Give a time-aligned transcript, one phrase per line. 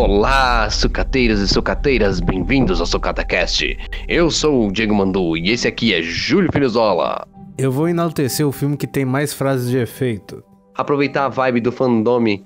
[0.00, 3.76] Olá, sucateiros e sucateiras, bem-vindos ao SucataCast.
[4.06, 7.26] Eu sou o Diego Mandu e esse aqui é Júlio Finizola.
[7.58, 10.40] Eu vou enaltecer o filme que tem mais frases de efeito.
[10.76, 12.44] Aproveitar a vibe do fandome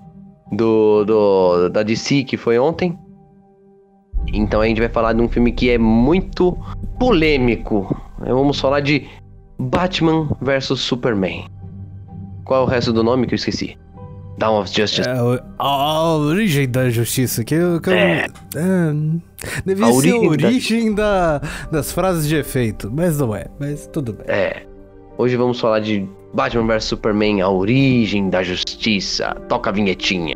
[0.51, 2.99] do, do, da DC que foi ontem.
[4.33, 6.57] Então a gente vai falar de um filme que é muito
[6.99, 7.95] polêmico.
[8.19, 9.07] Vamos falar de
[9.59, 11.45] Batman vs Superman.
[12.47, 13.77] Qual é o resto do nome que eu esqueci?
[14.39, 15.09] Dawn of Justice.
[15.09, 17.81] É, a, a origem da justiça, que eu.
[17.81, 18.27] Que eu É.
[18.57, 18.93] é,
[19.65, 23.87] devia A ser a origem da- da, das frases de efeito, mas não é, mas
[23.87, 24.25] tudo bem.
[24.29, 24.63] É.
[25.19, 29.35] Hoje vamos falar de Batman vs Superman, a origem da justiça.
[29.49, 30.35] Toca a vinhetinha.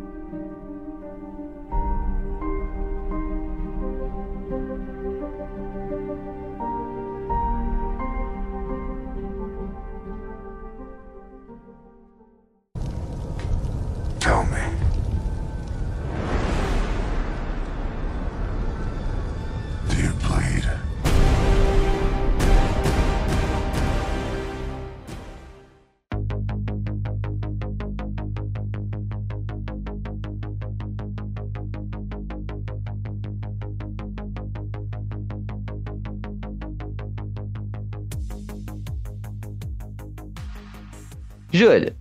[41.52, 41.94] Júlia,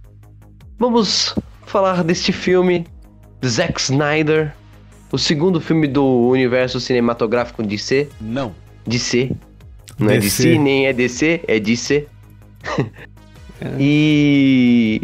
[0.77, 2.85] vamos falar deste filme,
[3.45, 4.53] Zack Snyder,
[5.11, 8.09] o segundo filme do universo cinematográfico DC.
[8.19, 8.53] Não.
[8.85, 9.31] DC.
[9.97, 10.43] Não é DC.
[10.43, 12.07] DC, nem é DC, é DC.
[13.79, 15.01] E.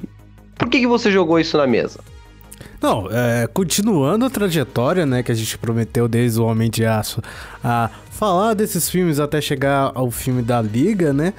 [0.58, 2.02] Por que, que você jogou isso na mesa?
[2.82, 7.22] Não, é, continuando a trajetória, né, que a gente prometeu desde o Homem de Aço
[7.64, 11.34] a falar desses filmes até chegar ao filme da Liga, né?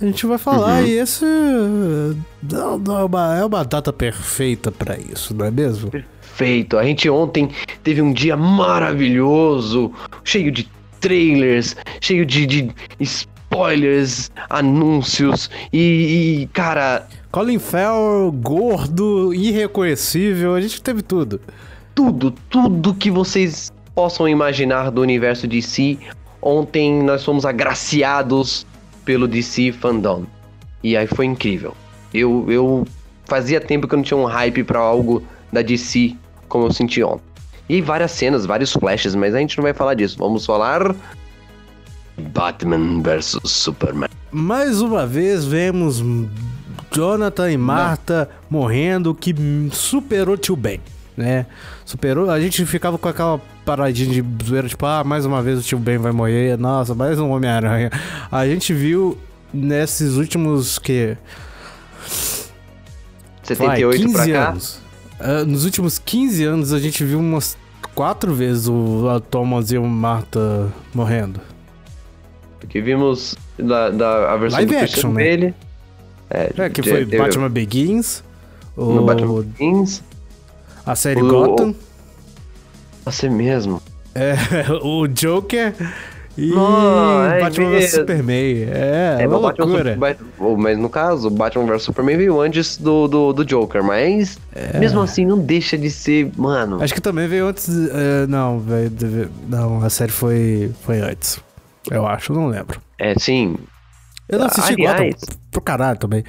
[0.00, 0.86] A gente vai falar Uhum.
[0.86, 5.90] e esse é, uma, é uma data perfeita pra isso, não é mesmo?
[6.20, 6.76] Feito.
[6.76, 7.50] A gente ontem
[7.82, 9.90] teve um dia maravilhoso,
[10.22, 10.68] cheio de
[11.00, 12.70] trailers, cheio de, de
[13.00, 21.40] spoilers, anúncios e, e, cara, Colin Farrell, gordo, irreconhecível, a gente teve tudo.
[21.94, 25.98] tudo, tudo que vocês possam imaginar do universo DC.
[26.42, 28.66] Ontem nós fomos agraciados
[29.06, 30.26] pelo DC Fandom.
[30.82, 31.74] E aí foi incrível.
[32.12, 32.86] Eu, eu
[33.24, 36.14] fazia tempo que eu não tinha um hype pra algo da DC
[36.48, 37.24] como eu senti ontem.
[37.68, 40.16] E várias cenas, vários flashes, mas a gente não vai falar disso.
[40.18, 40.94] Vamos falar
[42.18, 44.08] Batman vs Superman.
[44.30, 46.04] Mais uma vez vemos
[46.92, 49.34] Jonathan e Marta morrendo, que
[49.72, 50.80] superou Tio Ben,
[51.16, 51.46] né?
[51.84, 53.40] Superou, a gente ficava com aquela
[53.70, 57.18] paradinha de zoeira, tipo, ah, mais uma vez o Tio Ben vai morrer, nossa, mais
[57.18, 57.90] um Homem-Aranha.
[58.30, 59.18] A gente viu
[59.52, 61.16] nesses últimos, que...
[63.42, 64.48] 78 pra cá.
[64.50, 64.78] anos.
[65.18, 67.56] Ah, nos últimos 15 anos a gente viu umas
[67.94, 71.40] quatro vezes o Thomas e o Marta morrendo.
[72.60, 75.22] Porque vimos da, da a versão Live action, né?
[75.24, 75.54] dele.
[76.30, 78.22] É, É, que de- foi teve Batman Begins,
[78.76, 80.02] no o, Batman Begins.
[80.84, 81.74] a série o- Gotham.
[83.06, 83.80] Você mesmo.
[84.14, 84.34] É,
[84.82, 85.72] o Joker
[86.36, 87.90] e Não, é Batman vs.
[87.92, 88.64] Superman.
[88.70, 89.94] É, É, uma Batman loucura.
[89.94, 93.82] Super- Ba- mas no caso, o Batman vs Superman veio antes do, do, do Joker,
[93.82, 94.38] mas
[94.78, 96.82] mesmo assim não deixa de ser, mano.
[96.82, 97.68] Acho que também veio antes.
[97.68, 98.90] é, não, veio,
[99.48, 101.38] não, a série foi, foi antes.
[101.90, 102.80] Eu acho, não lembro.
[102.98, 103.56] É, sim.
[104.28, 106.24] Eu não assisti Aliás- Gotham pro caralho também.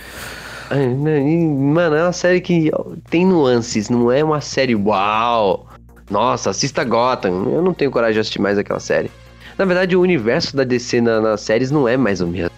[0.69, 2.69] Ai, né, Mano, é uma série que
[3.09, 5.65] tem nuances, não é uma série uau.
[6.09, 7.50] Nossa, assista Gotham.
[7.51, 9.12] Eu não tenho coragem de assistir mais aquela série.
[9.57, 12.51] Na verdade, o universo da DC na- nas séries não é mais o mesmo.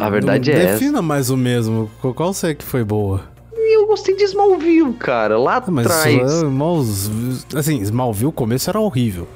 [0.00, 0.72] A verdade é essa.
[0.74, 1.90] Defina mais o mesmo.
[2.14, 3.22] Qual- série que foi boa?
[3.56, 6.32] Eu gostei de Smallville, cara, lá Ah, Mas atrás.
[6.32, 7.10] Smalls-
[7.54, 9.26] assim, Smallville, o começo era horrível.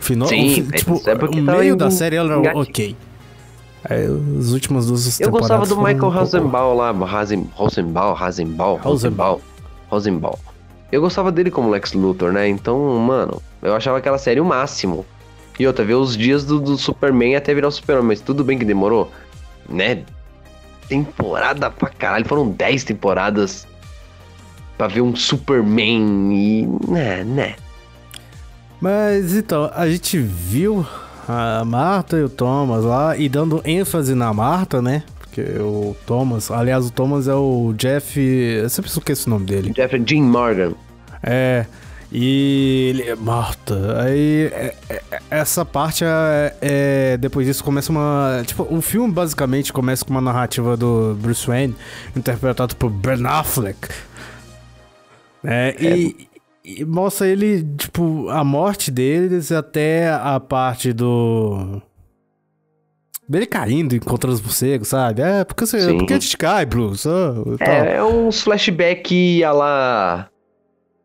[0.00, 2.62] Final, Sim, o tipo, é porque o meio da série era engatilho.
[2.62, 2.96] ok.
[3.84, 4.04] Aí,
[4.38, 9.40] as últimas duas Eu gostava do Michael um Rosenbaum lá, Rosen, Rosenbaum, Rosenbaum, Rosenbaum,
[9.88, 10.34] Rosenbaum.
[10.92, 12.46] Eu gostava dele como Lex Luthor, né?
[12.46, 15.06] Então, mano, eu achava aquela série o máximo.
[15.58, 18.58] E outra, ver os dias do, do Superman até virar o Superman, mas tudo bem
[18.58, 19.10] que demorou,
[19.68, 20.02] né?
[20.88, 23.66] Temporada pra caralho, foram 10 temporadas
[24.76, 26.68] pra ver um Superman e.
[26.86, 27.56] né, né.
[28.78, 30.86] Mas então, a gente viu
[31.26, 35.04] a Marta e o Thomas lá e dando ênfase na Marta, né?
[35.32, 38.20] Porque o Thomas, aliás, o Thomas é o Jeff.
[38.20, 39.72] Eu sempre esqueço o nome dele.
[39.74, 40.74] Jeffrey Dean Morgan.
[41.22, 41.64] É.
[42.12, 43.14] E ele.
[43.14, 44.02] Marta.
[44.02, 44.50] Aí.
[44.52, 48.42] é- é- essa parte é, é- Depois disso começa uma.
[48.44, 51.74] Tipo, o filme basicamente começa com uma narrativa do Bruce Wayne,
[52.14, 53.88] interpretado por Ben Affleck.
[55.42, 56.28] É, e.
[56.64, 61.82] E mostra ele, tipo, a morte deles até a parte do.
[63.32, 65.22] Dele caindo, encontrando os morcegos, sabe?
[65.22, 65.98] É, porque, você, Sim.
[65.98, 66.66] porque a gente cai,
[67.54, 67.66] e tal.
[67.74, 70.28] É, é uns flashback a lá.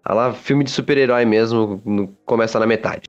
[0.03, 3.03] A lá filme de super-herói mesmo, no- começa na metade.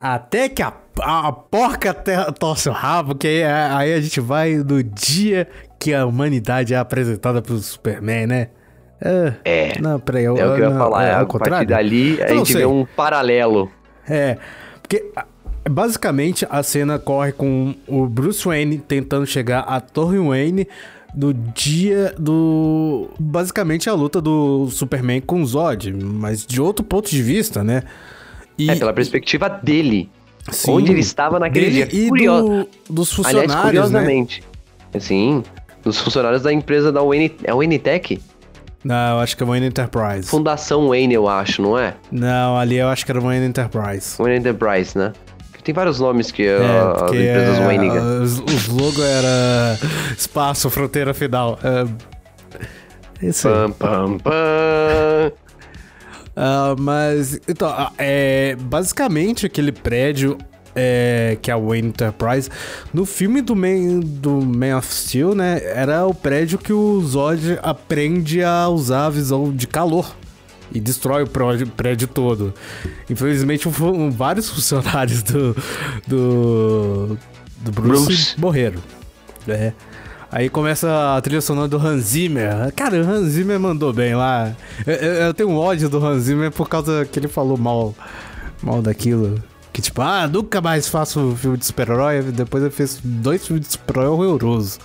[0.00, 0.72] Até que a,
[1.02, 5.46] a porca te- torce o rabo, que aí, aí a gente vai no dia
[5.78, 8.48] que a humanidade é apresentada pro Superman, né?
[9.00, 9.32] É.
[9.44, 9.78] É.
[9.80, 10.24] Não, peraí.
[10.24, 11.04] Eu, É o que eu ia falar.
[11.04, 13.70] é a ao partir dali, a gente vê um paralelo.
[14.08, 14.36] É,
[14.82, 15.26] porque a-
[15.68, 20.66] basicamente a cena corre com o Bruce Wayne tentando chegar à Torre Wayne
[21.14, 23.08] no dia do.
[23.18, 27.82] Basicamente a luta do Superman com o Zod, mas de outro ponto de vista, né?
[28.58, 30.08] E, É, pela perspectiva dele.
[30.50, 31.88] sim, onde ele estava naquele dia.
[31.92, 33.62] E Curio- do, dos Aliás, funcionários, né?
[33.62, 34.42] curiosamente.
[34.94, 35.42] Assim,
[35.82, 37.34] dos funcionários da empresa da Wayne.
[37.44, 38.20] É a Wayne Tech?
[38.82, 40.26] Não, eu acho que é Wayne Enterprise.
[40.28, 41.94] Fundação Wayne, eu acho, não é?
[42.10, 44.16] Não, ali eu acho que era Wayne Enterprise.
[44.18, 45.12] Wayne Enterprise, né?
[45.62, 47.88] Tem vários nomes que É, uh, as empresas é, Wayne.
[47.88, 49.78] os logo era
[50.16, 51.58] espaço, fronteira final.
[51.62, 53.54] É, isso aí.
[53.54, 55.32] Pam, pam, pam.
[56.36, 60.38] Ah, mas, então, ah, é, basicamente aquele prédio
[60.74, 62.48] é, que é a Wayne Enterprise,
[62.94, 67.58] no filme do Man, do Man of Steel, né, era o prédio que o Zod
[67.62, 70.14] aprende a usar a visão de calor
[70.72, 72.54] e destrói o prédio, prédio todo.
[73.08, 75.54] Infelizmente, um vários funcionários do,
[76.06, 77.18] do,
[77.58, 78.34] do Bruce, Bruce.
[78.40, 78.80] morreram.
[79.48, 79.72] É.
[80.32, 82.72] Aí começa a trilha sonora do Hans Zimmer.
[82.76, 84.54] Cara, o Hans Zimmer mandou bem lá.
[84.86, 87.94] Eu, eu- eu tenho um ódio do Hans Zimmer por causa que ele falou mal,
[88.62, 89.42] mal daquilo.
[89.72, 92.22] Que tipo, ah, nunca mais faço filme de super-herói.
[92.22, 94.78] Depois ele fez dois filmes de super-herói horrorosos.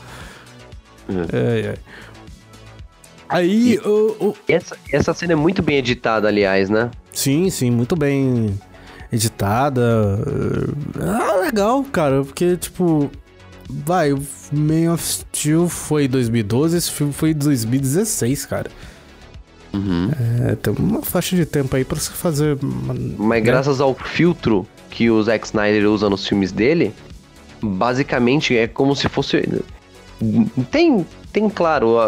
[1.31, 1.75] É, é.
[3.27, 3.79] Aí,
[4.47, 6.91] E Essa, essa cena é muito bem editada, aliás, né?
[7.11, 8.59] Sim, sim, muito bem
[9.11, 9.81] editada.
[10.99, 13.09] Ah, legal, cara, porque, tipo,
[13.69, 18.69] vai, o Man of Steel foi em 2012, esse filme foi em 2016, cara.
[19.73, 20.09] Uhum.
[20.47, 22.57] É, tem uma faixa de tempo aí pra você fazer.
[22.61, 23.41] Mas né?
[23.41, 26.93] graças ao filtro que o Zack Snyder usa nos filmes dele,
[27.61, 29.43] basicamente é como se fosse.
[30.71, 32.05] Tem, tem claro, a,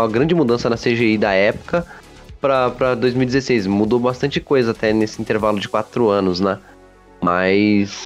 [0.00, 1.84] a- a grande mudança na CGI da época
[2.40, 3.66] pra, pra 2016.
[3.66, 6.58] Mudou bastante coisa até nesse intervalo de quatro anos, né?
[7.20, 8.04] Mas.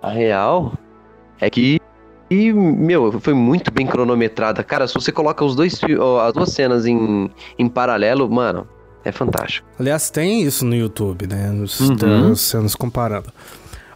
[0.00, 0.72] A real
[1.38, 1.78] é que.
[2.30, 4.64] E, meu, foi muito bem cronometrada.
[4.64, 5.78] Cara, se você coloca os dois,
[6.26, 8.66] as duas cenas em, em paralelo, mano,
[9.04, 9.68] é fantástico.
[9.78, 11.50] Aliás, tem isso no YouTube, né?
[11.50, 12.32] Nos Uhum.
[12.32, 13.30] as cenas comparando.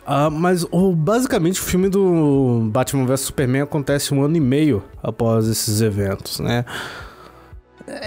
[0.06, 4.84] Ah, mas o, basicamente o filme do Batman vs Superman acontece um ano e meio
[5.02, 6.64] após esses eventos, né?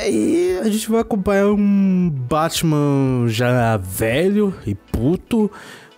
[0.09, 5.51] E a gente vai acompanhar um Batman já velho e puto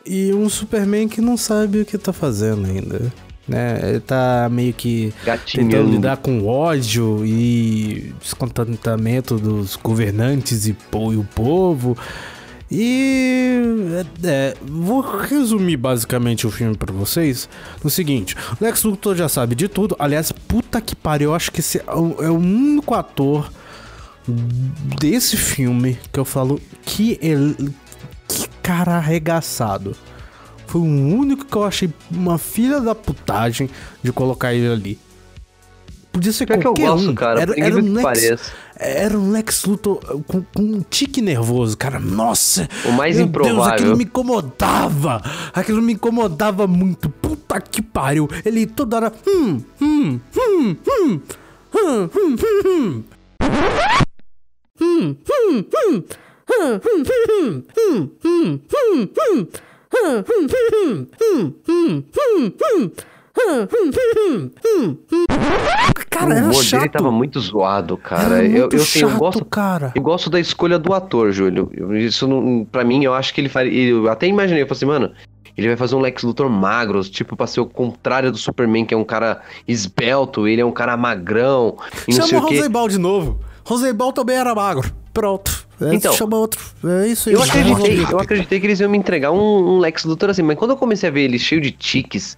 [0.03, 3.13] e um Superman que não sabe o que tá fazendo ainda.
[3.47, 3.79] Né?
[3.83, 5.13] Ele tá meio que
[5.51, 11.97] tentando lidar com ódio e descontentamento dos governantes e, e o povo.
[12.71, 13.61] E
[14.23, 17.49] é, é, vou resumir basicamente o filme pra vocês
[17.83, 19.93] no seguinte: Lex Luthor já sabe de tudo.
[19.99, 23.51] Aliás, puta que pariu, eu acho que esse é o, é único ator
[24.99, 27.73] desse filme que eu falo que ele.
[28.25, 29.93] Que cara arregaçado.
[30.65, 33.69] Foi o único que eu achei uma filha da putagem
[34.01, 34.99] de colocar ele ali.
[36.11, 37.15] Podia ser Pior que eu qualquer gosto, um.
[37.15, 41.99] cara, Era, era, um Lex, era um Lex Luthor com, com um tique nervoso, cara.
[41.99, 42.67] Nossa!
[42.85, 43.73] O mais meu Deus, improvável.
[43.73, 45.21] aquilo me incomodava.
[45.53, 47.09] Aquilo me incomodava muito.
[47.09, 48.27] Puta que pariu.
[48.43, 49.13] Ele toda hora.
[49.25, 51.21] Hum, hum, hum, hum.
[51.73, 53.03] Hum, hum, hum, hum.
[54.81, 56.11] Hum, hum, hum.
[66.11, 66.79] Cara, o humor chato.
[66.81, 68.35] dele tava muito zoado, cara.
[68.35, 69.45] Era eu, muito eu, sei, eu chato, gosto.
[69.45, 69.91] cara.
[69.95, 71.71] Eu gosto da escolha do ator, Júlio.
[71.97, 73.89] Isso não, pra mim, eu acho que ele faria.
[73.89, 75.11] Eu até imaginei, eu falei assim, mano,
[75.57, 78.93] ele vai fazer um Lex Luthor magro, tipo, pra ser o contrário do Superman, que
[78.93, 81.77] é um cara esbelto, ele é um cara magrão,
[82.07, 82.49] e não sei Chama o.
[82.49, 83.39] Rosenbaum de novo.
[83.63, 84.91] Rosenbaum também era magro.
[85.13, 85.65] Pronto.
[85.81, 86.59] É, Então, chama outro.
[86.85, 87.35] É isso aí.
[87.35, 90.57] Eu acreditei, eu acreditei que eles iam me entregar um, um Lex Luthor assim, mas
[90.57, 92.37] quando eu comecei a ver ele cheio de tiques,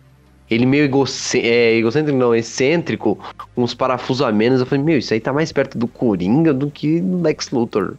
[0.54, 3.18] ele meio egocê- é, egocêntrico, não, excêntrico,
[3.56, 6.54] com uns parafusos a menos, eu falei, meu, isso aí tá mais perto do Coringa
[6.54, 7.96] do que do Lex Luthor.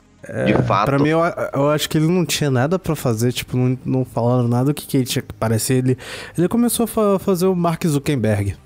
[0.47, 0.87] de fato.
[0.87, 1.19] Pra mim, eu,
[1.53, 4.75] eu acho que ele não tinha nada pra fazer, tipo, não, não falaram nada o
[4.75, 5.75] que, que ele tinha que parecer.
[5.85, 5.99] Ele,
[6.39, 8.57] ele começou a fa- fazer o Mark Zuckerberg.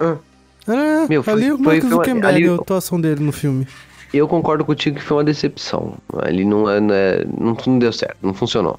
[0.00, 0.16] Ah.
[0.66, 3.66] É, Meu, foi- ali o foi- Mark foi Zuckerberg, ali- a atuação dele no filme.
[4.12, 5.94] Eu concordo contigo que foi uma decepção.
[6.26, 8.78] Ele não, é, não, é, não, não deu certo, não funcionou.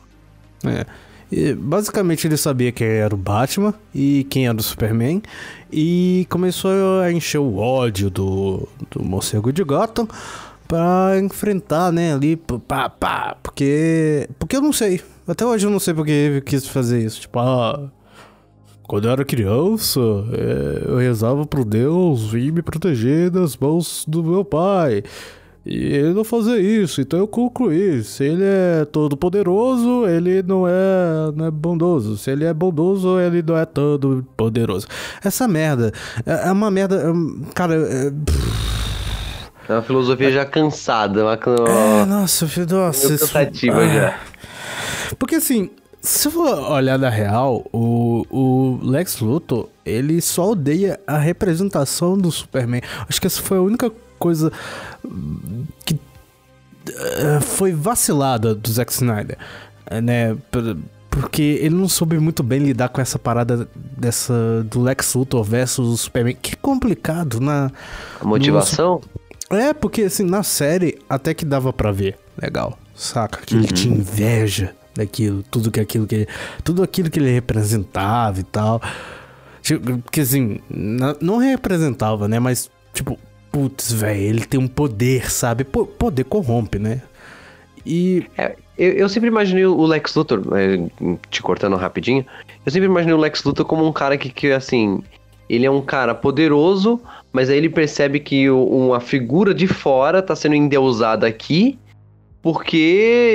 [0.65, 0.85] É.
[1.33, 5.21] E, basicamente ele sabia quem era o Batman e quem era o Superman.
[5.71, 10.07] E começou a encher o ódio do, do morcego de Gotham
[10.67, 15.79] pra enfrentar, né, ali, pá, pá, porque, porque eu não sei, até hoje eu não
[15.79, 17.91] sei porque ele quis fazer isso, tipo, ah,
[18.83, 24.23] quando eu era criança, é, eu rezava pro Deus vir me proteger das mãos do
[24.23, 25.03] meu pai.
[25.65, 28.03] E ele não fazia isso, então eu concluí.
[28.03, 32.17] Se ele é todo poderoso, ele não é, não é bondoso.
[32.17, 34.87] Se ele é bondoso, ele não é todo poderoso.
[35.23, 35.93] Essa merda
[36.25, 36.97] é, é uma merda.
[36.97, 38.11] É, cara, é.
[39.69, 41.23] É uma filosofia já cansada.
[41.23, 43.09] Uma, é, nossa, nossa.
[43.17, 43.93] Cansativa isso...
[43.93, 44.09] já.
[44.09, 45.15] Ah.
[45.17, 45.69] Porque assim,
[46.01, 52.29] se for olhar na real, o, o Lex Luthor, ele só odeia a representação do
[52.29, 52.81] Superman.
[53.07, 53.89] Acho que essa foi a única
[54.19, 54.51] coisa
[55.85, 59.37] que uh, foi vacilada do Zack Snyder,
[60.03, 60.37] né?
[61.09, 65.87] Porque ele não soube muito bem lidar com essa parada dessa do Lex Luthor versus
[65.87, 66.35] o Superman.
[66.41, 67.71] Que complicado na
[68.19, 68.99] a motivação.
[69.51, 69.57] No...
[69.57, 73.41] É, porque assim, na série até que dava para ver, legal, saca?
[73.45, 73.61] Que uhum.
[73.61, 76.27] ele tinha inveja daquilo, tudo que aquilo que
[76.63, 78.81] tudo aquilo que ele representava e tal.
[79.61, 80.59] Tipo, que assim,
[81.21, 83.17] não representava, né, mas tipo,
[83.53, 85.63] putz, velho, ele tem um poder, sabe?
[85.63, 87.03] poder corrompe, né?
[87.85, 90.89] E é, eu, eu, sempre imaginei o Lex Luthor, né,
[91.29, 92.25] te cortando rapidinho,
[92.65, 95.03] eu sempre imaginei o Lex Luthor como um cara que, que assim,
[95.47, 96.99] ele é um cara poderoso,
[97.31, 101.77] mas aí ele percebe que uma figura de fora tá sendo endeusada aqui
[102.43, 102.75] porque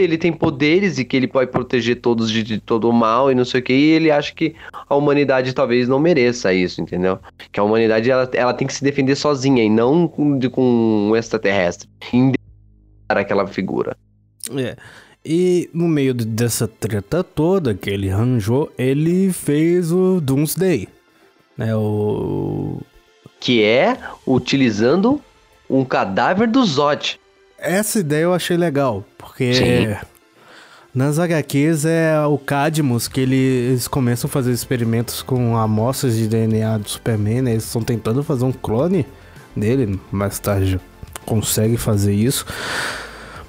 [0.03, 3.35] ele tem poderes e que ele pode proteger todos de, de, todo o mal e
[3.35, 4.55] não sei o que, e ele acha que
[4.87, 7.19] a humanidade talvez não mereça isso, entendeu?
[7.51, 11.17] Que a humanidade ela, ela tem que se defender sozinha e não com, com um
[11.17, 11.89] extraterrestre.
[13.09, 13.97] Para aquela figura.
[14.55, 14.77] É.
[15.25, 20.87] E no meio dessa treta toda que ele arranjou, ele fez o Doomsday.
[21.57, 22.83] Né, o...
[23.41, 23.97] Que é
[24.27, 25.19] utilizando
[25.69, 27.19] um cadáver do Zod.
[27.59, 29.97] Essa ideia eu achei legal, porque Sim.
[30.95, 36.79] nas HQs é o Cadmus que eles começam a fazer experimentos com amostras de DNA
[36.79, 37.51] do Superman, né?
[37.53, 39.05] Eles estão tentando fazer um clone
[39.57, 40.81] dele, mais tarde
[41.29, 42.47] consegue fazer isso.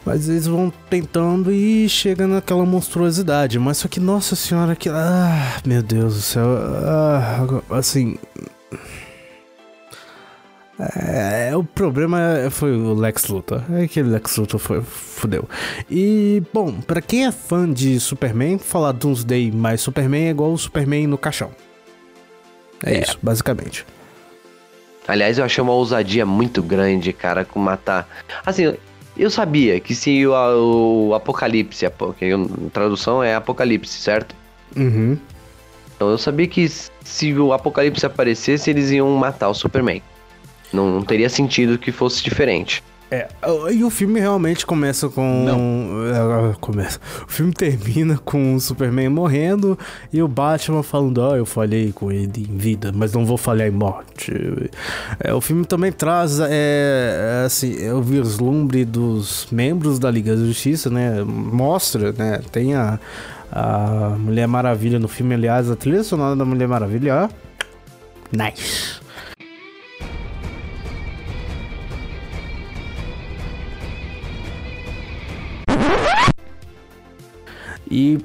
[0.05, 3.59] Mas eles vão tentando e chega naquela monstruosidade.
[3.59, 4.89] Mas só que, nossa senhora, que.
[4.89, 6.45] Ah, meu Deus do céu.
[6.83, 8.17] Ah, assim.
[10.79, 12.19] É, o problema
[12.49, 13.61] foi o Lex Luthor.
[13.73, 15.47] É que o Lex Luthor foi, fudeu.
[15.91, 20.57] E, bom, para quem é fã de Superman, falar Doomsday mais Superman é igual o
[20.57, 21.51] Superman no caixão.
[22.85, 23.01] É, é.
[23.01, 23.85] isso, basicamente.
[25.05, 28.07] Aliás, eu achei uma ousadia muito grande, cara, com matar.
[28.45, 28.73] Assim,
[29.17, 31.91] eu sabia que se o, o Apocalipse, a
[32.71, 34.33] tradução é Apocalipse, certo?
[34.77, 35.17] Uhum.
[35.93, 36.69] Então eu sabia que
[37.03, 40.01] se o Apocalipse aparecesse, eles iam matar o Superman.
[40.71, 42.83] Não, não teria sentido que fosse diferente.
[43.11, 43.27] É,
[43.71, 45.43] e o filme realmente começa com.
[45.43, 46.51] Não.
[46.51, 46.99] É, começa.
[47.27, 49.77] O filme termina com o Superman morrendo
[50.13, 53.35] e o Batman falando: Ó, oh, eu falhei com ele em vida, mas não vou
[53.35, 54.31] falhar em morte.
[55.19, 60.35] É, o filme também traz é, é assim, é o vislumbre dos membros da Liga
[60.35, 61.23] da Justiça, né?
[61.23, 62.41] Mostra, né?
[62.51, 62.99] Tem a,
[63.51, 67.29] a Mulher Maravilha no filme, aliás, a trilha sonora da Mulher Maravilha, ó.
[68.31, 68.99] Nice.
[77.89, 78.19] E,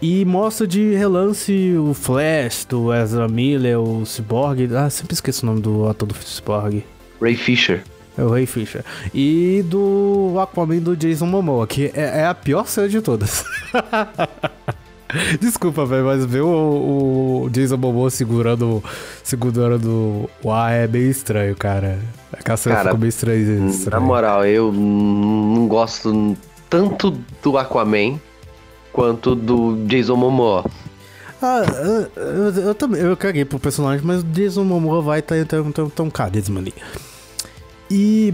[0.00, 4.68] e mostra de relance o Flash, do Ezra Miller, o Cyborg.
[4.76, 6.84] Ah, sempre esqueço o nome do ator do Cyborg.
[7.20, 7.82] Ray Fisher.
[8.16, 8.84] É o Ray Fisher.
[9.12, 13.44] E do Aquaman do Jason Momoa, que é, é a pior cena de todas.
[15.40, 18.82] Desculpa, velho, mas ver o, o, Jason Momoa segurando,
[19.22, 21.98] segurando o ar é meio estranho, cara.
[22.32, 23.72] Aquela cena cara, ficou meio estranha.
[23.90, 26.36] Na moral, eu não gosto
[26.68, 28.20] tanto do Aquaman
[28.94, 30.64] quanto do Jason Momoa.
[31.42, 31.62] Ah,
[32.16, 35.56] eu, eu, eu, também, eu caguei pro personagem, mas o Jason Momoa vai estar tá,
[35.74, 36.72] tão, tão carisma ali.
[37.90, 38.32] E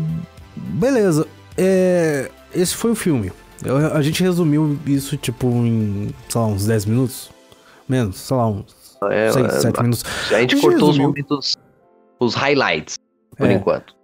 [0.54, 1.26] beleza,
[1.56, 3.32] é, esse foi o filme.
[3.64, 7.30] Eu, a gente resumiu isso tipo em, sei lá, uns 10 minutos.
[7.88, 10.04] Menos, sei lá, uns é, 6, 7 é, minutos.
[10.04, 10.90] A gente, a gente cortou resumiu.
[10.90, 11.56] os momentos,
[12.20, 12.96] os highlights,
[13.36, 13.54] por é.
[13.54, 13.94] enquanto.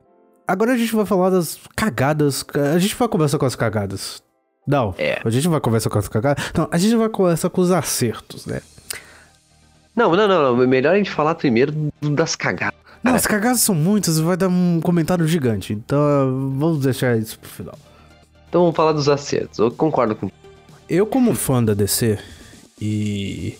[0.48, 2.44] Agora a gente vai falar das cagadas.
[2.74, 4.22] A gente vai começar com as cagadas.
[4.66, 4.94] Não.
[4.98, 5.20] É.
[5.24, 6.44] A gente vai conversar com as cagadas.
[6.54, 8.60] Não, a gente vai conversar com os acertos, né?
[9.94, 10.66] Não, não, não, não.
[10.66, 12.78] Melhor a gente falar primeiro das cagadas.
[13.02, 15.72] Não, as cagadas são muitas, vai dar um comentário gigante.
[15.72, 17.78] Então vamos deixar isso pro final.
[18.48, 19.58] Então vamos falar dos acertos.
[19.58, 20.30] Eu concordo com
[20.88, 22.18] Eu, como fã da DC,
[22.80, 23.56] e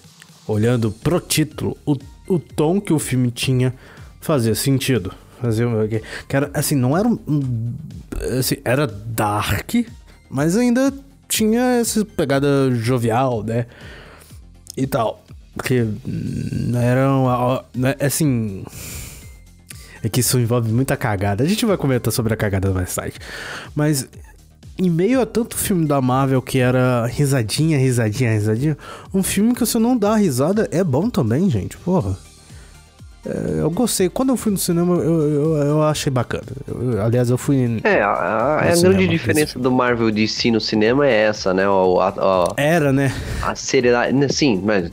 [0.47, 1.97] olhando pro título, o,
[2.29, 3.73] o tom que o filme tinha
[4.21, 5.15] fazia sentido.
[5.41, 5.67] Fazia,
[6.29, 7.75] que era, assim, não era um.
[8.39, 9.75] Assim, era dark,
[10.31, 10.93] mas ainda
[11.29, 13.67] tinha essa pegada jovial, né?
[14.77, 15.25] E tal.
[15.55, 17.65] Porque não era uma,
[18.01, 18.65] assim.
[20.03, 21.43] É que isso envolve muita cagada.
[21.43, 23.19] A gente vai comentar sobre a cagada mais tarde.
[23.75, 24.07] Mas
[24.79, 28.79] em meio a tanto filme da Marvel que era risadinha, risadinha, risadinha,
[29.13, 31.77] um filme que você não dá risada é bom também, gente.
[31.79, 32.17] Porra.
[33.27, 34.09] É, eu gostei.
[34.09, 36.45] Quando eu fui no cinema, eu, eu, eu achei bacana.
[36.67, 37.81] Eu, aliás, eu fui.
[37.83, 41.69] É, a, a grande diferença do Marvel DC no cinema é essa, né?
[41.69, 43.13] O, a, a, Era, né?
[43.43, 44.13] A seriedade.
[44.13, 44.91] Né, sim, mas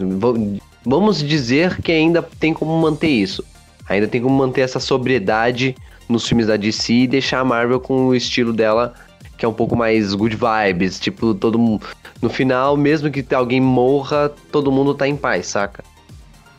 [0.84, 3.44] vamos dizer que ainda tem como manter isso.
[3.88, 5.76] Ainda tem como manter essa sobriedade
[6.10, 8.94] nos filmes da DC e deixar a Marvel com o estilo dela
[9.38, 11.86] que é um pouco mais good vibes, tipo, todo mundo.
[12.22, 15.84] No final, mesmo que alguém morra, todo mundo tá em paz, saca?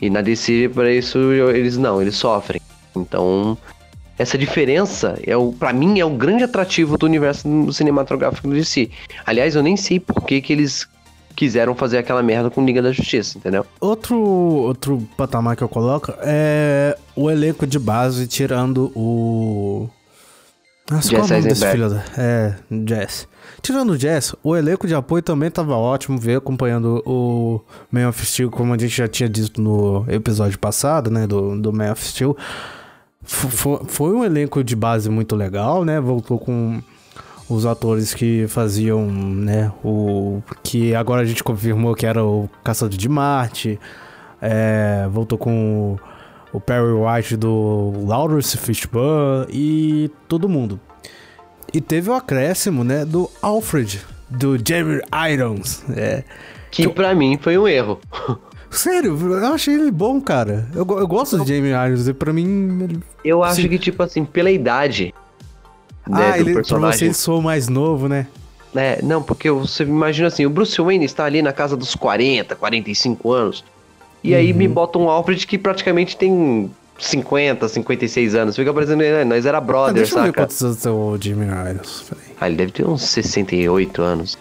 [0.05, 2.61] E na DC, para isso, eles não, eles sofrem.
[2.95, 3.57] Então,
[4.19, 8.91] essa diferença, é o, pra mim, é o grande atrativo do universo cinematográfico do DC.
[9.25, 10.87] Aliás, eu nem sei por que, que eles
[11.35, 13.65] quiseram fazer aquela merda com Liga da Justiça, entendeu?
[13.81, 19.89] Outro, outro patamar que eu coloco é o elenco de base tirando o
[20.91, 22.05] nossa, Jess qual é o nome filho da...
[22.17, 22.55] É,
[22.87, 23.29] Jess.
[23.63, 27.61] Tirando o Jess, o elenco de apoio também tava ótimo, ver acompanhando o
[27.91, 31.73] Man of Steel, como a gente já tinha dito no episódio passado, né, do, do
[31.73, 32.37] Man of Steel.
[33.23, 36.83] Foi, foi um elenco de base muito legal, né, voltou com
[37.49, 40.43] os atores que faziam, né, o...
[40.63, 43.81] que agora a gente confirmou que era o Caçador de Marte,
[44.43, 46.14] é, voltou com o
[46.61, 50.81] Perry White do Lawrence Fishburne e todo mundo.
[51.73, 55.01] E teve o acréscimo, né, do Alfred, do Jeremy
[55.33, 55.83] Irons.
[55.91, 56.23] É,
[56.71, 58.01] que, que pra mim foi um erro.
[58.75, 60.69] Sério, eu achei ele bom, cara.
[60.75, 62.83] Eu, eu gosto do Jamie Irons, e pra mim.
[62.83, 63.01] Ele...
[63.25, 63.69] Eu acho Sim.
[63.69, 65.15] que, tipo assim, pela idade.
[66.07, 66.91] Né, ah, ele, personagem...
[66.91, 68.27] pra você ele sou mais novo, né?
[68.75, 72.57] É, não, porque você imagina assim, o Bruce Wayne está ali na casa dos 40,
[72.57, 73.65] 45 anos.
[74.25, 74.39] E uhum.
[74.39, 74.73] aí me uhum.
[74.73, 78.57] bota um Alfred que praticamente tem 50, 56 anos.
[78.57, 79.23] Fica parecendo, né?
[79.23, 80.23] nós era brother, ah, deixa saca?
[80.23, 82.11] Deixa eu ver quantos anos tem o Jimmy Irons.
[82.41, 84.39] Ah, ele deve ter uns 68 anos.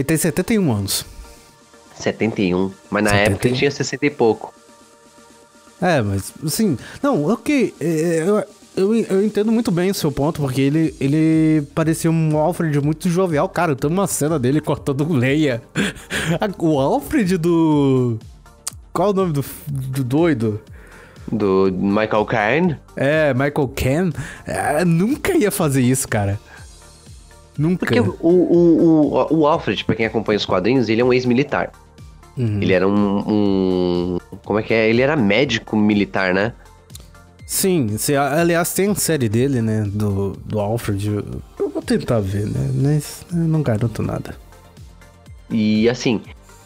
[0.00, 1.04] Ele tem 71 anos.
[1.94, 2.72] 71.
[2.90, 3.32] Mas na 71.
[3.32, 4.54] época ele tinha 60 e pouco.
[5.78, 6.78] É, mas assim.
[7.02, 7.74] Não, ok.
[7.78, 12.10] É, é, eu, eu, eu entendo muito bem o seu ponto, porque ele, ele parecia
[12.10, 13.46] um Alfred muito jovial.
[13.50, 15.62] Cara, tem uma cena dele cortando leia.
[16.58, 18.18] o Alfred do.
[18.94, 20.62] Qual o nome do, do doido?
[21.30, 22.76] Do Michael Caine?
[22.96, 24.12] É, Michael Caine.
[24.46, 26.40] É, nunca ia fazer isso, cara.
[27.60, 27.84] Nunca.
[27.84, 31.70] Porque o, o, o, o Alfred, pra quem acompanha os quadrinhos, ele é um ex-militar.
[32.34, 32.62] Uhum.
[32.62, 34.88] Ele era um, um, Como é que é?
[34.88, 36.54] Ele era médico militar, né?
[37.46, 39.84] Sim, se, aliás, tem a série dele, né?
[39.86, 41.06] Do, do Alfred.
[41.58, 42.70] Eu vou tentar ver, né?
[42.74, 44.34] Mas não garanto nada.
[45.50, 46.22] E assim,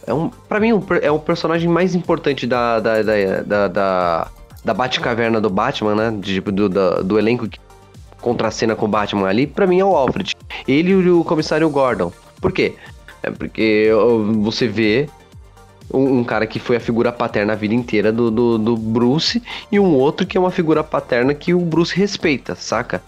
[0.07, 4.31] é um, pra mim é o personagem mais importante da, da, da, da, da,
[4.65, 6.17] da Batcaverna do Batman, né?
[6.21, 7.59] De, do, do, do elenco que
[8.21, 10.34] contracena com o Batman ali, para mim é o Alfred.
[10.67, 12.13] Ele e o comissário Gordon.
[12.41, 12.75] Por quê?
[13.23, 13.89] É porque
[14.43, 15.09] você vê
[15.93, 19.43] um, um, cara que foi a figura paterna a vida inteira do, do, do, Bruce
[19.71, 23.03] e um outro que é uma figura paterna que o Bruce respeita, saca?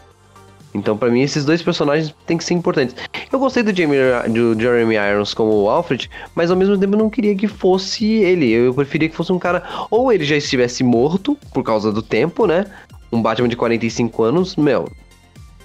[0.75, 2.95] Então, para mim, esses dois personagens têm que ser importantes.
[3.33, 7.09] Eu gostei do, Jamie, do Jeremy Irons como Alfred, mas ao mesmo tempo eu não
[7.09, 8.51] queria que fosse ele.
[8.51, 9.63] Eu preferia que fosse um cara.
[9.91, 12.67] Ou ele já estivesse morto, por causa do tempo, né?
[13.11, 14.87] Um Batman de 45 anos, meu,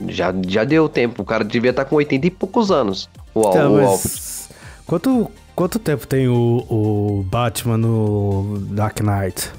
[0.07, 1.21] já, já deu tempo.
[1.21, 3.09] O cara devia estar tá com 80 e poucos anos.
[3.33, 3.99] O, então, o
[4.85, 9.51] Quanto, quanto tempo tem o, o Batman no Dark Knight?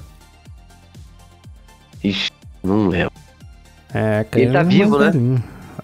[2.03, 2.29] Ixi,
[2.61, 3.13] não lembro.
[3.93, 5.11] É, ele tá vivo, né?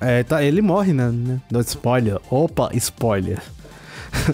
[0.02, 1.12] É, tá, ele morre, né?
[1.50, 2.20] Do spoiler.
[2.30, 3.42] Opa, spoiler.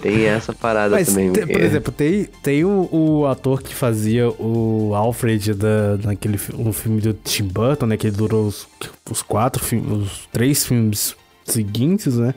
[0.00, 1.32] Tem essa parada Mas, também.
[1.32, 6.72] Tem, por exemplo, tem, tem o, o, ator que fazia o Alfred da, naquele um
[6.72, 7.96] filme do Tim Burton, né?
[7.96, 8.66] Que durou os,
[9.10, 12.34] os quatro filmes, os três filmes seguintes, né?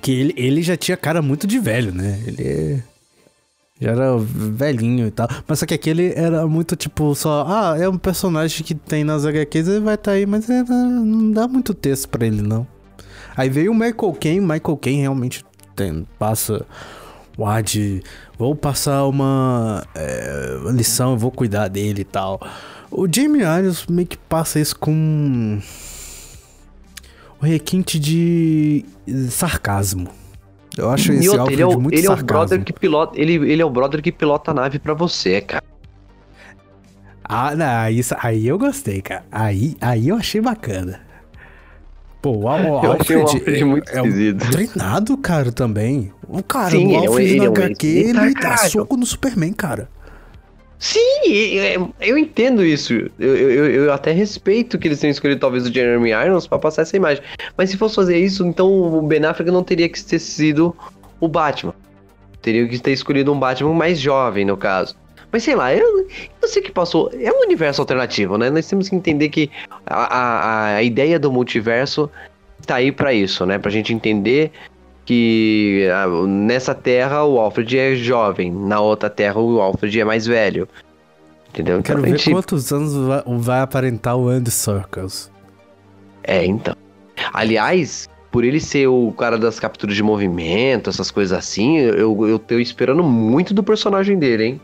[0.00, 2.22] Que ele, ele já tinha cara muito de velho, né?
[2.26, 2.82] Ele
[3.80, 5.28] já era velhinho e tal.
[5.48, 7.44] Mas só que aquele era muito tipo só.
[7.48, 10.62] Ah, é um personagem que tem nas HQs, ele vai estar tá aí, mas é,
[10.62, 12.66] não dá muito texto para ele, não.
[13.36, 15.44] Aí veio o Michael Caine, Michael Caine realmente
[15.80, 16.66] tem, passa
[17.38, 18.02] o ar de.
[18.38, 22.38] Vou passar uma, é, lição, vou cuidar dele e tal.
[22.90, 25.58] O Jamie Irons meio que passa isso com
[27.40, 28.84] o requinte de
[29.30, 30.08] sarcasmo.
[30.76, 32.20] Eu acho esse outro, ele é o, muito ele sarcasmo.
[32.20, 34.94] é o brother que pilota, ele, ele é o brother que pilota a nave para
[34.94, 35.64] você, cara.
[37.24, 39.24] Ah, não, isso, aí eu gostei, cara.
[39.30, 41.00] Aí, aí eu achei bacana.
[42.20, 44.44] Pô, o, o Alfred muito é, esquisito.
[44.44, 46.12] É um treinado, cara, também.
[46.28, 48.70] O cara, Sim, o ele é Alfred ele na é um HQ, ele dá caralho.
[48.70, 49.88] soco no Superman, cara.
[50.78, 52.94] Sim, eu, eu entendo isso.
[53.18, 56.82] Eu, eu, eu até respeito que eles tenham escolhido talvez o Jeremy Irons pra passar
[56.82, 57.22] essa imagem.
[57.56, 60.74] Mas se fosse fazer isso, então o Ben Affleck não teria que ter sido
[61.20, 61.74] o Batman.
[62.40, 64.96] Teria que ter escolhido um Batman mais jovem, no caso.
[65.32, 66.06] Mas sei lá, eu,
[66.42, 67.10] eu sei que passou.
[67.14, 68.50] É um universo alternativo, né?
[68.50, 69.50] Nós temos que entender que
[69.86, 72.10] a, a, a ideia do multiverso
[72.66, 73.58] tá aí pra isso, né?
[73.58, 74.50] Pra gente entender
[75.06, 80.26] que ah, nessa terra o Alfred é jovem, na outra terra o Alfred é mais
[80.26, 80.68] velho.
[81.48, 81.82] Entendeu?
[81.82, 85.30] Quero a ver gente- quantos anos vai, vai aparentar o Andy Circles.
[86.22, 86.76] É, então.
[87.32, 92.38] Aliás, por ele ser o cara das capturas de movimento, essas coisas assim, eu, eu
[92.38, 94.60] tô esperando muito do personagem dele, hein?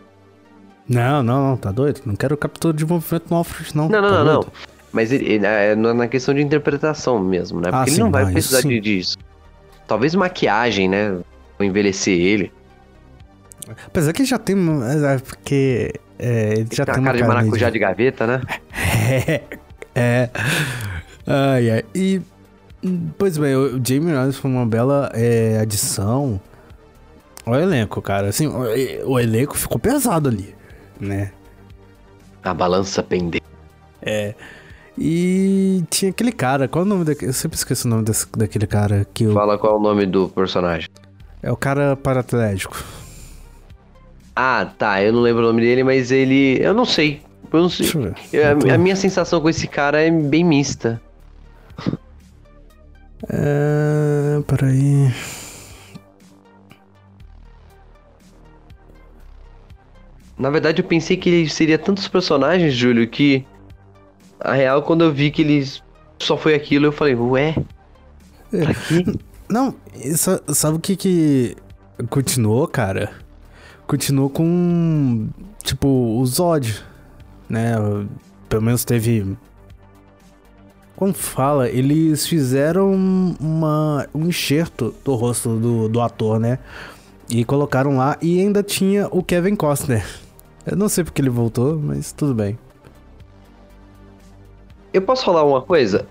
[0.88, 2.00] Não, não, não, tá doido?
[2.04, 3.88] Não quero captura de movimento no Alfred, não.
[3.88, 4.46] Não, não, tá não, não.
[4.92, 7.68] Mas ele, ele- é na questão de interpretação mesmo, né?
[7.68, 9.18] Ah, Porque ele sim, não vai não, precisar de, disso.
[9.86, 11.10] Talvez maquiagem, né?
[11.58, 12.52] Vou envelhecer ele.
[13.86, 14.56] Apesar que já tem.
[14.56, 15.92] É, porque.
[16.18, 18.40] É, ele já tem tem uma cara de meio maracujá de gaveta, né?
[19.08, 19.42] É.
[19.94, 20.30] é.
[21.26, 21.84] Ai, ai.
[21.94, 22.22] E.
[23.18, 26.40] Pois bem, o Jamie Irons foi uma bela é, adição
[27.44, 28.28] ao elenco, cara.
[28.28, 30.54] Assim, o, o elenco ficou pesado ali,
[31.00, 31.32] né?
[32.42, 33.42] A balança pendente.
[34.02, 34.34] É.
[34.98, 37.30] E tinha aquele cara, qual é o nome daquele.
[37.30, 40.28] Eu sempre esqueço o nome desse- daquele cara que Fala qual é o nome do
[40.28, 40.88] personagem.
[41.42, 42.82] é o cara paraplégico.
[44.34, 45.02] Ah, tá.
[45.02, 46.58] Eu não lembro o nome dele, mas ele.
[46.62, 47.22] Eu não sei.
[47.52, 47.86] Eu não sei.
[47.86, 48.14] Deixa eu ver.
[48.32, 51.00] Eu- tô- a minha sensação com esse cara é bem mista.
[53.28, 54.40] É.
[54.46, 55.12] Peraí.
[60.38, 63.44] Na verdade, eu pensei que ele seria tantos personagens, Júlio, que.
[64.38, 65.66] A real, quando eu vi que ele
[66.18, 67.54] só foi aquilo, eu falei, ué?
[68.50, 69.04] Quê?
[69.48, 71.56] Não, isso- sabe o que que
[72.10, 73.12] continuou, cara?
[73.86, 75.28] Continuou com,
[75.62, 76.82] tipo, o Zod,
[77.48, 77.76] né?
[78.48, 79.36] Pelo menos teve...
[80.96, 82.92] Como fala, eles fizeram
[83.38, 86.58] uma, um enxerto do rosto do, do ator, né?
[87.30, 90.04] E colocaram lá e ainda tinha o Kevin Costner.
[90.66, 92.58] Eu não sei porque ele voltou, mas tudo bem.
[94.92, 96.06] Eu posso falar uma coisa?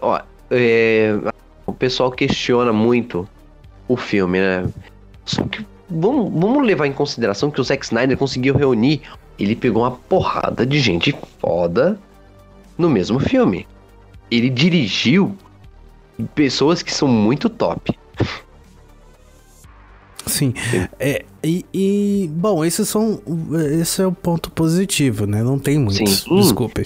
[0.00, 0.20] Ó,
[0.50, 1.18] é,
[1.66, 3.28] o pessoal questiona muito
[3.88, 4.68] o filme, né?
[5.24, 9.02] Só que vamos, vamos levar em consideração que o Zack Snyder conseguiu reunir.
[9.38, 11.98] Ele pegou uma porrada de gente foda
[12.78, 13.66] no mesmo filme.
[14.30, 15.36] Ele dirigiu
[16.34, 17.98] pessoas que são muito top.
[20.26, 20.52] Sim.
[20.98, 23.20] É, e, e, bom, esses são.
[23.80, 25.42] Esse é o ponto positivo, né?
[25.42, 26.20] Não tem muitos.
[26.20, 26.34] Sim.
[26.34, 26.40] Hum.
[26.40, 26.84] Desculpem.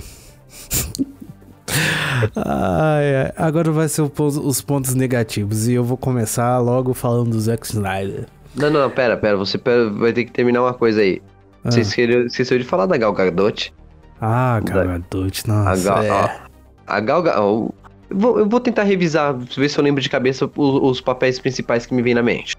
[2.36, 3.32] Ai.
[3.36, 5.68] Agora vai ser os pontos negativos.
[5.68, 8.26] E eu vou começar logo falando do Zack Snyder.
[8.54, 9.36] Não, não, pera, pera.
[9.36, 9.58] Você
[9.96, 11.20] vai ter que terminar uma coisa aí.
[11.64, 11.70] Ah.
[11.70, 13.72] Você esqueceu, esqueceu de falar da Gal Gadot.
[14.20, 15.82] Ah, Gal Gadot, A nossa.
[15.82, 16.40] Gal, é.
[16.86, 17.74] a Gal Ga- ó, eu
[18.10, 21.84] vou, eu vou tentar revisar, ver se eu lembro de cabeça os, os papéis principais
[21.86, 22.54] que me vêm na mente.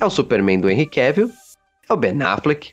[0.00, 1.30] É o Superman do Henry Cavill,
[1.88, 2.72] é o Ben Affleck,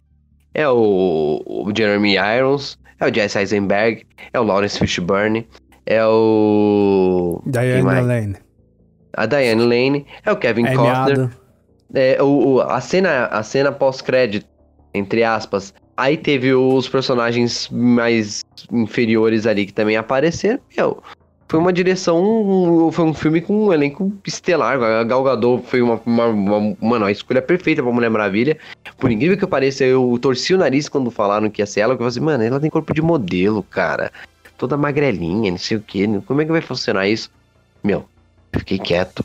[0.53, 5.47] é o, o Jeremy Irons, é o Jesse Eisenberg, é o Lawrence Fishburne,
[5.85, 7.41] é o...
[7.45, 7.81] Diane?
[7.83, 8.35] Lane.
[9.13, 11.29] A Diane Lane, é o Kevin Amy Costner,
[11.93, 14.47] é, o, o- a cena, a cena pós-crédito,
[14.93, 20.59] entre aspas, aí teve os personagens mais inferiores ali que também apareceram.
[20.77, 21.01] Meu,
[21.47, 24.81] foi uma direção, um- foi um filme com um elenco estelar.
[24.81, 28.57] A Gal Gadot foi uma, uma, uma- mano, a escolha perfeita pra Mulher Maravilha.
[28.97, 32.03] Por incrível que pareça, eu torci o nariz quando falaram que ia ser ela, porque
[32.03, 34.11] eu falei assim, mano, ela tem corpo de modelo, cara.
[34.57, 36.05] Toda magrelinha, não sei o que.
[36.21, 37.29] Como é que vai funcionar isso?
[37.83, 38.05] Meu,
[38.51, 39.23] eu fiquei quieto.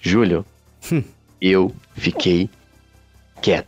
[0.00, 0.44] Júlio,
[1.40, 2.48] eu fiquei
[3.42, 3.66] quieto.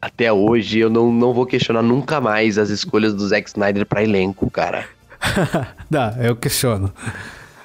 [0.00, 4.02] Até hoje eu não, não vou questionar nunca mais as escolhas do Zack Snyder pra
[4.02, 4.86] elenco, cara.
[5.92, 6.90] Dá, eu questiono.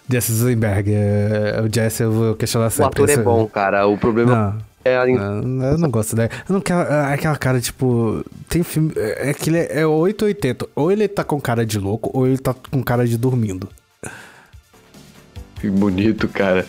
[0.10, 0.92] Jesse Eisenberg.
[0.94, 3.04] É, o Jesse, eu vou questionar O sempre.
[3.04, 3.88] ator é bom, cara.
[3.88, 6.30] O problema Não, é a não, eu não gosto dele.
[6.50, 6.82] Eu não quero.
[6.92, 8.26] é Aquela cara, tipo.
[8.50, 8.92] Tem filme.
[8.98, 10.68] É que ele é 880.
[10.76, 13.70] Ou ele tá com cara de louco, ou ele tá com cara de dormindo.
[15.62, 16.66] Que bonito, cara.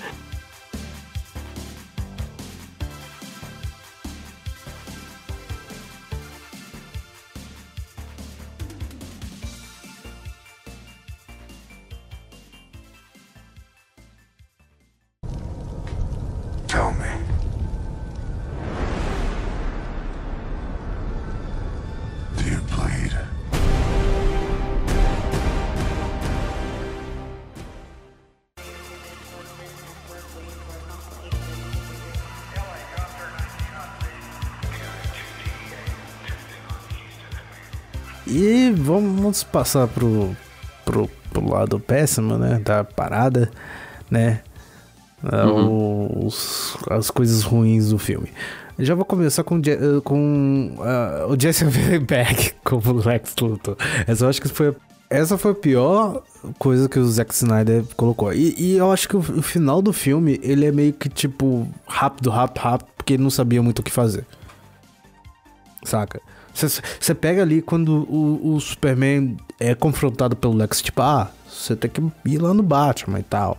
[39.29, 40.35] Vamos passar pro,
[40.85, 42.59] pro, pro lado péssimo, né?
[42.65, 43.51] Da parada,
[44.11, 44.41] né?
[45.23, 48.29] Ah, os- as coisas ruins do filme.
[48.79, 53.77] Eu já vou começar com, eh, com ah, o Jesse Eisenberg como Lex Luthor.
[54.07, 54.75] Essa eu acho que foi,
[55.11, 56.23] essa foi a pior
[56.59, 58.33] coisa que o Zack Snyder colocou.
[58.33, 61.69] E, e eu acho que o, o final do filme, ele é meio que tipo
[61.87, 64.25] rápido, rápido, rápido, porque ele não sabia muito o que fazer.
[65.85, 66.21] Saca?
[67.01, 71.91] Você pega ali quando o, o Superman é confrontado pelo Lex, tipo, ah, você tem
[71.91, 73.59] que ir lá no Batman e tal.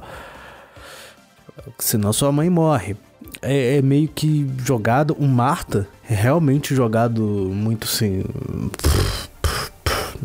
[1.78, 2.96] Senão sua mãe morre.
[3.42, 5.16] É, é meio que jogado.
[5.20, 8.24] O Marta é realmente jogado muito assim.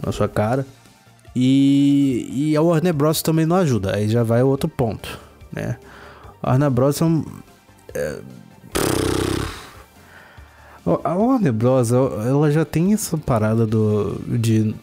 [0.04, 0.66] Na sua cara.
[1.36, 3.22] E, e a Warner Bros.
[3.22, 3.96] também não ajuda.
[3.96, 5.18] Aí já vai outro ponto,
[5.52, 5.76] né?
[6.42, 6.96] A Warner Bros.
[6.96, 7.24] são.
[11.04, 11.92] A Warner Bros.
[11.92, 14.74] ela já tem essa parada do, de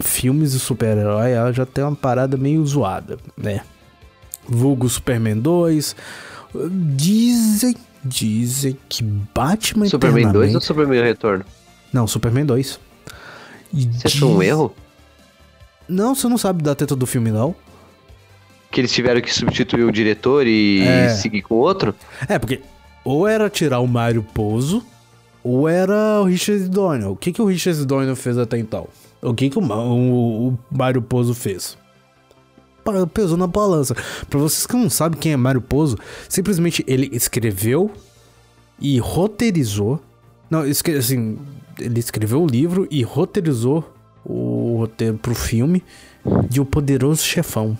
[0.00, 3.60] filmes de super-herói, ela já tem uma parada meio zoada, né?
[4.48, 5.94] Vulgo Superman 2.
[6.96, 11.44] Dizem, dizem que Batman Superman 2 ou Superman Retorno?
[11.92, 12.80] Não, Superman 2.
[13.72, 14.74] E Você achou um diz- erro?
[15.88, 17.54] Não, você não sabe da teta do filme, não.
[18.70, 21.08] Que eles tiveram que substituir o diretor e É.
[21.10, 21.94] seguir com outro?
[22.28, 22.60] É, porque
[23.04, 24.84] ou era tirar o Mario Pouso,
[25.42, 27.10] ou era o Richard Donner.
[27.10, 28.88] O que, que o Richard Donner fez até então?
[29.22, 31.76] O que, que o, o, o Mario Pouso fez?
[33.12, 33.94] Pesou na balança.
[34.30, 35.98] Pra vocês que não sabem quem é Mario Pouso,
[36.28, 37.90] simplesmente ele escreveu
[38.80, 40.00] e roteirizou.
[40.48, 41.38] Não, esque- assim,
[41.78, 43.84] ele escreveu o livro e roteirizou
[44.24, 45.84] o roteiro pro filme
[46.48, 47.76] de O Poderoso Chefão.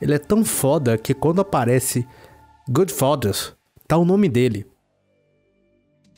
[0.00, 2.06] Ele é tão foda que quando aparece
[2.68, 3.52] Goodfathers,
[3.88, 4.66] tá o nome dele.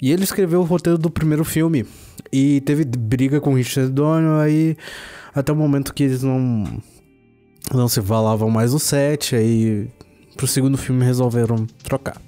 [0.03, 1.87] E ele escreveu o roteiro do primeiro filme.
[2.33, 4.77] E teve briga com o Richard Donner aí.
[5.33, 6.65] Até o momento que eles não.
[7.73, 9.37] Não se falavam mais no set.
[9.37, 9.89] Aí.
[10.37, 12.21] Pro segundo filme resolveram trocar.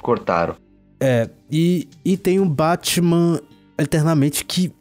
[0.00, 0.54] Cortaram.
[1.00, 1.28] É.
[1.50, 3.40] E, e tem o Batman
[3.76, 4.72] Eternamente que.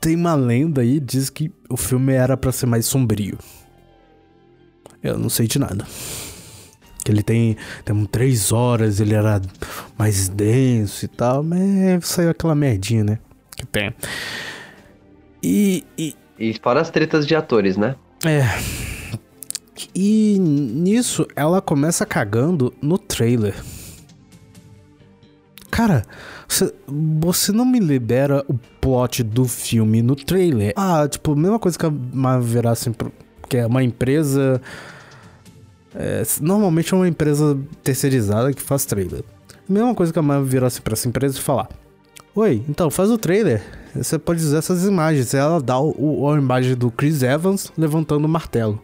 [0.00, 3.38] Tem uma lenda aí, diz que o filme era pra ser mais sombrio.
[5.00, 5.86] Eu não sei de nada.
[7.04, 9.40] Que ele tem, tem três horas, ele era
[9.98, 13.18] mais denso e tal, mas saiu aquela merdinha, né?
[13.56, 13.94] Que tem.
[15.42, 17.96] E, e, E fora as tretas de atores, né?
[18.24, 18.42] é.
[19.94, 23.54] E nisso ela começa cagando no trailer.
[25.70, 26.04] Cara,
[26.46, 30.74] você, você não me libera o plot do filme no trailer.
[30.76, 32.62] Ah, tipo, mesma coisa que a Marvel
[32.96, 33.12] pro-
[33.48, 34.60] que é uma empresa.
[35.94, 39.22] É, normalmente é uma empresa terceirizada que faz trailer.
[39.68, 41.68] Mesma coisa que a Marvel virasse pra essa empresa e falar:
[42.34, 43.62] Oi, então faz o trailer.
[43.94, 45.32] Você pode usar essas imagens.
[45.34, 48.80] Ela dá o, a imagem do Chris Evans levantando o martelo.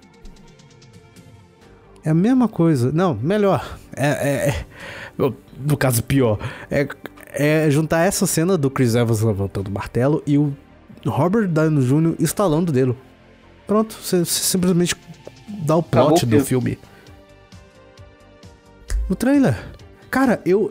[2.04, 2.92] É a mesma coisa.
[2.92, 3.78] Não, melhor.
[3.96, 4.66] É, é- é-
[5.18, 6.38] no- caso, pior.
[6.70, 6.86] É,
[7.32, 10.52] é juntar essa cena do Chris Evans levantando o martelo e o
[11.04, 12.14] Robert Downey Jr.
[12.20, 12.96] instalando o dedo.
[13.66, 14.94] Pronto, você simplesmente
[15.64, 16.76] dá o Acabou plot o do filme.
[16.76, 16.78] filme.
[19.08, 19.56] No trailer.
[20.10, 20.70] Cara, eu.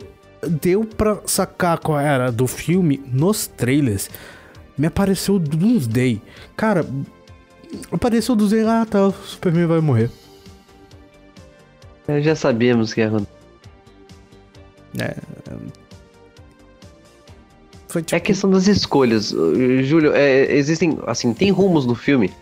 [0.60, 4.08] Deu pra sacar qual era do filme nos trailers.
[4.76, 6.20] Me apareceu Doomsday.
[6.56, 6.86] Cara,
[7.90, 8.64] apareceu Doomsday.
[8.66, 10.10] Ah, tá, o Superman vai morrer.
[12.06, 13.30] É, Já sabíamos que ia acontecer.
[14.98, 15.16] É.
[17.88, 18.16] Foi tipo.
[18.16, 19.34] É questão das escolhas.
[19.82, 22.32] Júlio, é, existem, assim, tem rumos no filme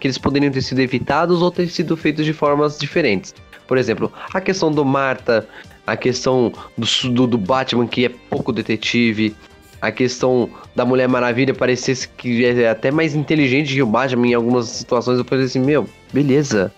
[0.00, 3.34] que eles poderiam ter sido evitados ou ter sido feitos de formas diferentes.
[3.66, 5.46] Por exemplo, a questão do Marta,
[5.86, 9.34] a questão do, do, do Batman que é pouco detetive,
[9.80, 14.34] a questão da Mulher Maravilha parecesse que é até mais inteligente que o Batman em
[14.34, 15.18] algumas situações.
[15.18, 16.72] Eu falei assim, meu, beleza.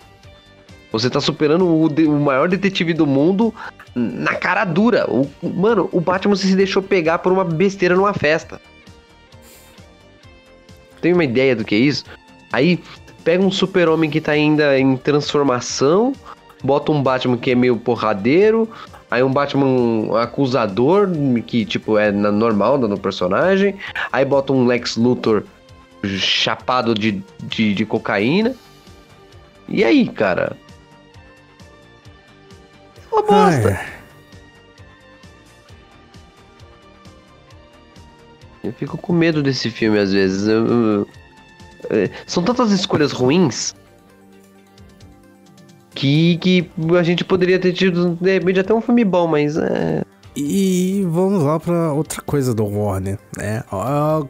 [0.91, 3.53] Você tá superando o, o maior detetive do mundo
[3.95, 5.05] na cara dura.
[5.09, 8.59] O, mano, o Batman se deixou pegar por uma besteira numa festa.
[10.99, 12.03] Tem uma ideia do que é isso?
[12.51, 12.79] Aí
[13.23, 16.13] pega um super-homem que tá ainda em transformação,
[16.63, 18.69] bota um Batman que é meio porradeiro,
[19.09, 21.09] aí um Batman acusador,
[21.45, 23.75] que tipo é normal no personagem,
[24.11, 25.43] aí bota um Lex Luthor
[26.03, 28.55] chapado de, de, de cocaína.
[29.67, 30.55] E aí, cara?
[33.11, 33.69] É uma bosta.
[33.79, 33.99] Ai,
[38.63, 40.47] Eu fico com medo desse filme às vezes.
[40.47, 41.07] Eu- eu-
[41.89, 43.73] é, são tantas escolhas ruins
[45.93, 50.03] que, que a gente poderia ter tido, de repente, até um filme bom, mas é.
[50.35, 53.63] E vamos lá pra outra coisa do Warner, né?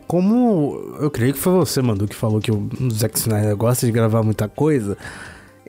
[0.08, 3.92] Como eu creio que foi você, Manu, que falou que o Zack Snyder gosta de
[3.92, 4.98] gravar muita coisa,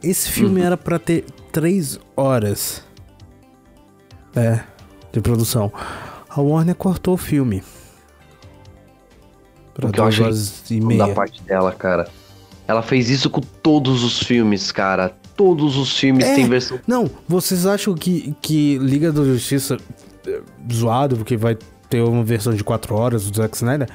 [0.03, 2.83] esse filme era pra ter três horas
[4.35, 4.61] é,
[5.12, 5.70] de produção.
[6.29, 7.62] A Warner cortou o filme.
[9.74, 11.14] Pra O que eu duas achei horas e da meia.
[11.14, 12.09] parte dela, cara.
[12.66, 15.12] Ela fez isso com todos os filmes, cara.
[15.40, 16.35] Todos os filmes É.
[16.35, 16.79] têm versão.
[16.87, 19.79] Não, vocês acham que, que Liga da Justiça
[20.26, 21.57] é zoado, porque vai
[21.88, 23.88] ter uma versão de 4 horas do Zack Snyder?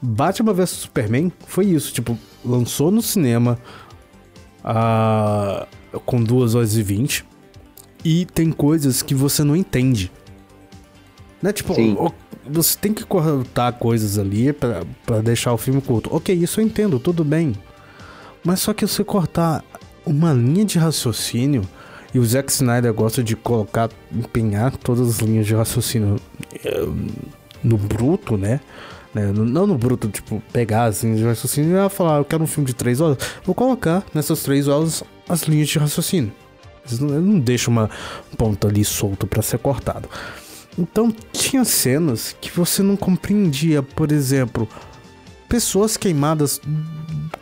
[0.00, 3.58] Batman vs Superman foi isso, tipo, lançou no cinema
[4.64, 5.66] ah,
[6.06, 7.24] com 2 horas e 20
[8.04, 10.10] e tem coisas que você não entende.
[11.42, 11.52] Né?
[11.52, 12.12] Tipo, o-
[12.50, 16.08] você tem que cortar coisas ali pra, pra deixar o filme curto.
[16.14, 17.52] Ok, isso eu entendo, tudo bem.
[18.42, 19.62] Mas só que você cortar
[20.08, 21.62] uma linha de raciocínio,
[22.12, 26.16] e o Zack Snyder gosta de colocar, empenhar todas as linhas de raciocínio
[26.64, 26.88] eh,
[27.62, 28.60] no bruto, né?
[29.14, 32.46] Né, Não no bruto, tipo, pegar as linhas de raciocínio e falar, eu quero um
[32.46, 33.18] filme de três horas.
[33.44, 36.32] Vou colocar nessas três horas as linhas de raciocínio.
[37.00, 37.90] Não, deixa uma
[38.36, 40.08] ponta ali solta pra ser cortado.
[40.78, 44.68] Então tinha cenas que você não compreendia, por exemplo,
[45.48, 46.60] pessoas queimadas.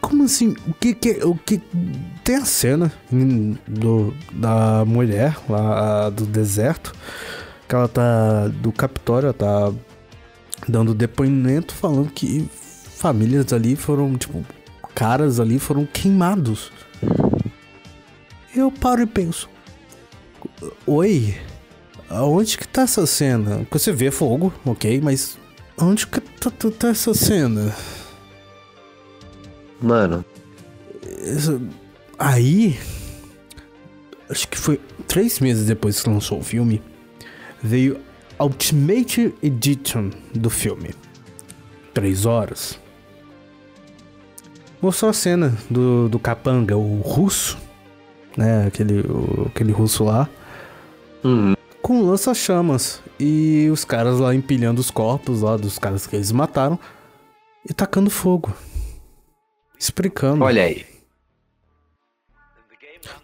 [0.01, 0.57] Como assim?
[0.67, 1.61] O que que o que
[2.27, 2.93] tem a cena
[3.69, 6.93] do, da mulher lá do deserto
[7.69, 9.73] que ela tá do Capitólio, ela tá
[10.69, 12.49] dando depoimento falando que
[12.97, 14.45] famílias ali foram tipo
[14.93, 16.73] caras ali foram queimados.
[18.55, 19.49] Eu paro e penso,
[20.85, 21.33] oi,
[22.11, 23.59] aonde que tá essa cena?
[23.59, 25.39] Porque você vê fogo, ok, mas
[25.79, 27.73] onde que tá, tá- tá essa cena?
[29.81, 30.25] Mano,
[31.23, 31.61] Essa-
[32.19, 32.79] Aí,
[34.31, 36.83] acho que foi três meses depois que lançou o filme,
[37.63, 37.99] veio
[38.39, 40.91] Ultimate Edition do filme.
[41.93, 42.79] Três horas.
[44.81, 47.57] Mostrou a cena do, do capanga, o russo,
[48.37, 48.67] né?
[48.67, 50.29] Aquele, o- aquele russo lá,
[51.25, 53.01] hum, com lança-chamas.
[53.19, 56.79] E os caras lá empilhando os corpos lá dos caras que eles mataram
[57.69, 58.53] e tacando fogo.
[59.79, 60.45] Explicando.
[60.45, 60.85] olha aí.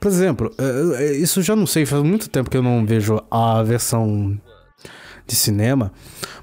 [0.00, 2.84] Por exemplo, eh, eh, isso eu já não sei, faz muito tempo que eu não
[2.84, 4.38] vejo a versão
[5.26, 5.92] de cinema,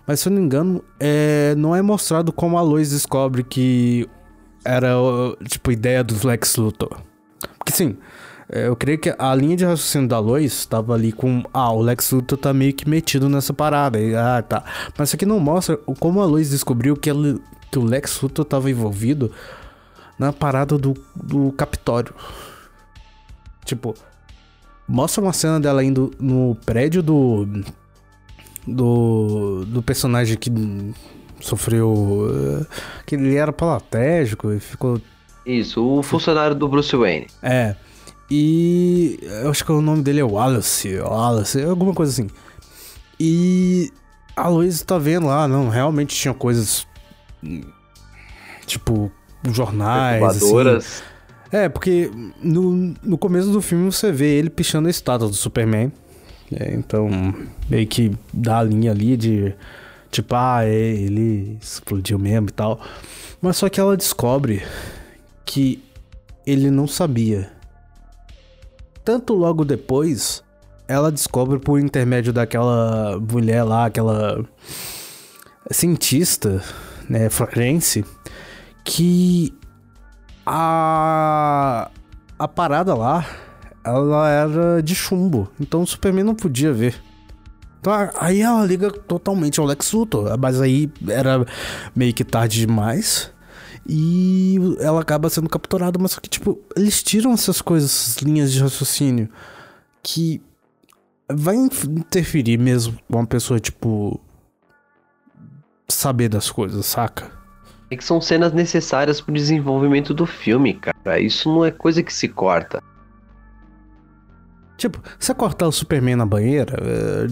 [0.08, 4.08] mas se eu não me engano, é, não é mostrado como a Lois descobre que
[4.64, 4.90] era,
[5.48, 7.02] tipo, ideia do Lex Luthor.
[7.58, 7.98] Porque sim,
[8.50, 11.82] eh, eu creio que a linha de raciocínio da Lois tava ali com, ah, o
[11.82, 14.64] Lex Luthor tá meio que metido nessa parada, e, ah, tá.
[14.98, 17.38] Mas isso aqui não mostra como a Lois descobriu que, ela-
[17.72, 19.32] que o Lex Luthor tava envolvido
[20.18, 22.14] na parada do, do Capitório.
[23.70, 23.94] Tipo,
[24.88, 27.48] mostra uma cena dela indo no prédio do.
[28.68, 29.64] Do.
[29.68, 30.52] Do personagem que
[31.40, 32.28] sofreu.
[32.62, 32.66] eh,
[33.06, 35.00] Que ele era palatégico e ficou.
[35.46, 37.28] Isso, o funcionário do Bruce Wayne.
[37.42, 37.76] É.
[38.30, 39.20] E.
[39.44, 40.98] Eu acho que o nome dele é Wallace.
[41.00, 42.30] Wallace, alguma coisa assim.
[43.20, 43.92] E.
[44.36, 46.88] A Luísa tá vendo lá, não, realmente tinha coisas.
[47.44, 47.62] hum,
[48.66, 49.12] Tipo,
[49.52, 50.22] jornais.
[50.24, 51.04] Assim.
[51.52, 55.92] É, porque no, no começo do filme você vê ele pichando a estátua do Superman.
[56.52, 57.10] É, então,
[57.70, 59.54] meio que dá a linha ali de.
[60.12, 62.80] Tipo, ah, é, ele explodiu mesmo e tal.
[63.42, 64.64] Mas só que ela descobre
[65.46, 65.84] que
[66.46, 67.52] ele não sabia.
[69.04, 70.44] Tanto logo depois,
[70.88, 74.44] ela descobre por intermédio daquela mulher lá, aquela
[75.72, 76.64] cientista,
[77.08, 78.04] né, forense,
[78.84, 79.54] que
[80.52, 81.92] a
[82.40, 83.26] a parada lá,
[83.84, 87.00] ela era de chumbo, então o Superman não podia ver.
[87.80, 90.38] Então, aí ela liga totalmente ao Lex Luthor.
[90.38, 91.46] Mas aí era
[91.96, 93.32] meio que tarde demais.
[93.88, 95.98] E ela acaba sendo capturada.
[95.98, 99.30] Mas só que, tipo, eles tiram essas coisas, essas linhas de raciocínio.
[100.04, 100.42] Que
[101.32, 104.20] vai interferir mesmo com uma pessoa, tipo.
[105.88, 107.39] Saber das coisas, saca?
[107.92, 111.20] É que são cenas necessárias pro desenvolvimento do filme, cara.
[111.20, 112.84] Isso não é coisa que se corta.
[114.78, 116.78] Tipo, você cortar o Superman na banheira.
[116.82, 117.28] É...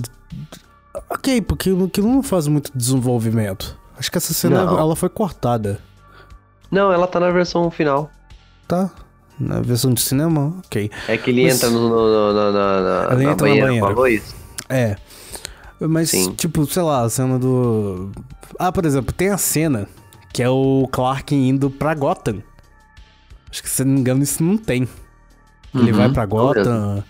[1.09, 3.77] Ok, porque aquilo não faz muito desenvolvimento.
[3.97, 4.79] Acho que essa cena não.
[4.79, 5.79] ela foi cortada.
[6.71, 8.09] Não, ela tá na versão final.
[8.67, 8.91] Tá.
[9.39, 10.55] Na versão de cinema?
[10.65, 10.89] Ok.
[11.07, 11.55] É que ele Mas...
[11.55, 13.87] entra no, no, no, na, ele na entra banheira, na banheira.
[13.87, 14.35] Falou isso?
[14.67, 14.95] É.
[15.79, 16.33] Mas, Sim.
[16.33, 18.11] tipo, sei lá, a cena do.
[18.57, 19.87] Ah, por exemplo, tem a cena
[20.37, 22.43] que é o Clark indo pra Gotham.
[23.49, 24.87] Acho que se não me engano, isso não tem.
[25.73, 27.03] Ele uhum, vai pra Gotham.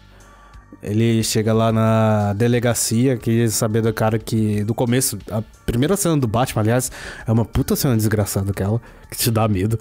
[0.82, 4.64] Ele chega lá na delegacia, queria saber do cara que.
[4.64, 6.90] Do começo, a primeira cena do Batman, aliás,
[7.28, 9.78] é uma puta cena desgraçada aquela, que te dá medo.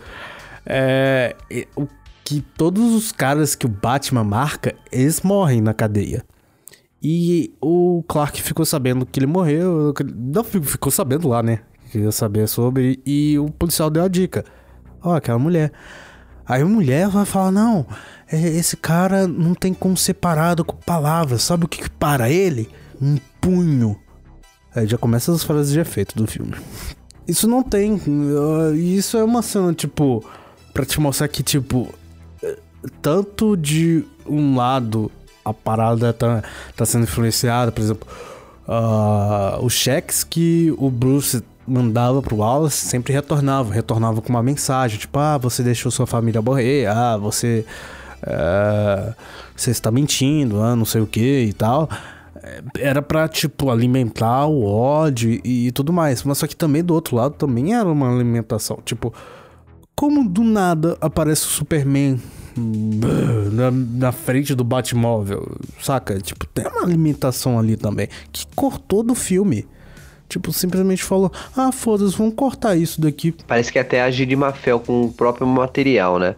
[0.67, 1.37] É.
[1.77, 1.87] O
[2.25, 6.25] que todos os caras que o Batman marca, eles morrem na cadeia.
[7.01, 9.95] E o Clark ficou sabendo que ele morreu.
[10.17, 11.61] Não ficou sabendo lá, né?
[11.97, 13.01] Queria saber sobre.
[13.07, 14.45] E o policial deu a dica:
[15.03, 15.73] Ó, oh, aquela mulher.
[16.47, 17.87] Aí a mulher vai falar: Não,
[18.31, 21.41] é, esse cara não tem como ser parado com palavras.
[21.43, 22.69] Sabe o que, que para ele?
[23.01, 23.99] Um punho.
[24.75, 26.55] Aí já começa as frases de efeito do filme.
[27.27, 27.95] Isso não tem.
[27.95, 30.23] Uh, isso é uma cena, tipo,
[30.75, 31.89] pra te mostrar que, tipo,
[33.01, 35.11] tanto de um lado
[35.43, 36.45] a parada tá,
[36.77, 38.07] tá sendo influenciada, por exemplo,
[38.69, 44.99] uh, os cheques que o Bruce mandava pro Wallace sempre retornava, retornava com uma mensagem,
[44.99, 47.65] tipo, ah, você deixou sua família morrer, ah, você
[48.23, 49.15] uh,
[49.55, 51.89] você está mentindo, ah, não sei o que e tal.
[52.79, 56.23] Era pra, tipo, alimentar o ódio e, e tudo mais.
[56.23, 58.79] Mas só que também do outro lado também era uma alimentação.
[58.85, 59.13] Tipo,
[59.97, 62.21] como do nada aparece o Superman
[63.53, 66.21] na, na frente do Batmóvel, saca?
[66.21, 69.67] Tipo, tem uma alimentação ali também que cortou do filme.
[70.29, 73.35] Tipo, simplesmente falou: ah, foda-se, vamos cortar isso daqui.
[73.47, 76.35] Parece que até agir de má fé com o próprio material, né?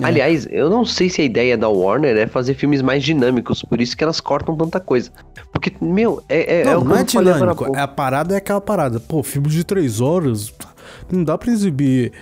[0.00, 0.04] É.
[0.04, 3.80] Aliás, eu não sei se a ideia da Warner é fazer filmes mais dinâmicos, por
[3.80, 5.10] isso que elas cortam tanta coisa.
[5.52, 6.60] Porque, meu, é.
[6.60, 9.00] é não, é não é dinâmico, é a parada é aquela parada.
[9.00, 10.52] Pô, filme de três horas,
[11.10, 12.12] não dá pra exibir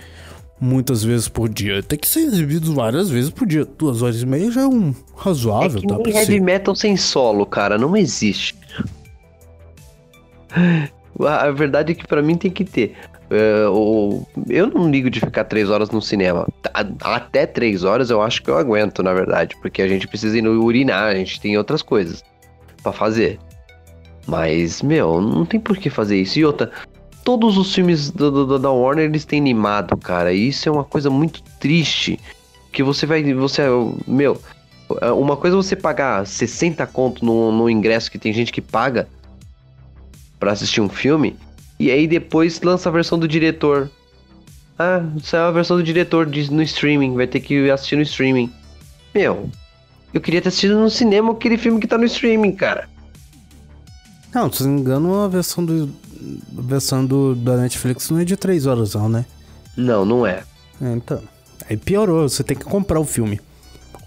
[0.59, 1.83] muitas vezes por dia.
[1.83, 3.65] Tem que ser exibido várias vezes por dia.
[3.65, 5.79] Duas horas e meia já é um razoável.
[5.79, 8.55] É que nem heavy metal sem solo, cara, não existe.
[11.19, 12.95] A verdade é que para mim tem que ter.
[13.31, 16.47] Uh, eu não ligo de ficar três horas no cinema.
[17.01, 19.55] Até três horas eu acho que eu aguento, na verdade.
[19.61, 22.23] Porque a gente precisa ir no urinar, a gente tem outras coisas
[22.83, 23.39] para fazer.
[24.27, 26.39] Mas, meu, não tem por que fazer isso.
[26.39, 26.71] E outra,
[27.23, 30.33] todos os filmes do, do, da Warner eles têm animado, cara.
[30.33, 32.19] E isso é uma coisa muito triste.
[32.71, 33.23] Que você vai.
[33.33, 33.63] Você.
[34.07, 34.39] Meu.
[35.17, 39.07] Uma coisa é você pagar 60 conto no, no ingresso que tem gente que paga
[40.39, 41.35] para assistir um filme.
[41.79, 43.89] E aí depois lança a versão do diretor.
[44.77, 47.15] Ah, saiu a versão do diretor no streaming.
[47.15, 48.51] Vai ter que assistir no streaming.
[49.13, 49.49] Meu,
[50.13, 52.89] eu queria ter assistido no cinema aquele filme que tá no streaming, cara.
[54.33, 55.89] Não, se não me engano, a versão do.
[56.57, 59.25] A versão do, da Netflix não é de 3 horas, não, né?
[59.77, 60.43] Não, não é.
[60.81, 60.91] é.
[60.93, 61.21] Então.
[61.69, 63.39] Aí piorou, você tem que comprar o filme.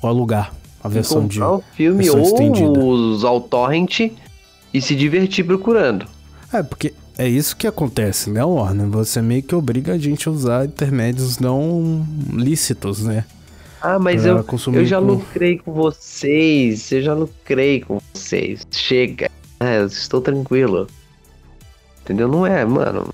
[0.03, 0.53] Ou alugar
[0.83, 1.41] a versão comprar de.
[1.41, 2.79] Comprar o filme ou estendida.
[2.79, 4.12] usar o torrent
[4.72, 6.07] e se divertir procurando.
[6.53, 8.86] É, porque é isso que acontece, né, Warner?
[8.88, 13.24] Você meio que obriga a gente a usar intermédios não lícitos, né?
[13.80, 15.07] Ah, mas eu, eu já com...
[15.07, 18.66] lucrei com vocês, eu já lucrei com vocês.
[18.70, 19.30] Chega.
[19.61, 20.86] É, eu estou tranquilo.
[22.03, 22.26] Entendeu?
[22.26, 23.12] Não é, mano.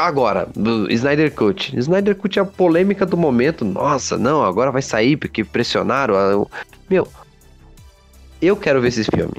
[0.00, 0.48] Agora,
[0.90, 1.76] Snyder Cut.
[1.78, 3.64] Snyder Cut é a polêmica do momento.
[3.64, 6.48] Nossa, não, agora vai sair porque pressionaram.
[6.90, 7.08] Meu,
[8.42, 9.36] eu quero ver esse filme.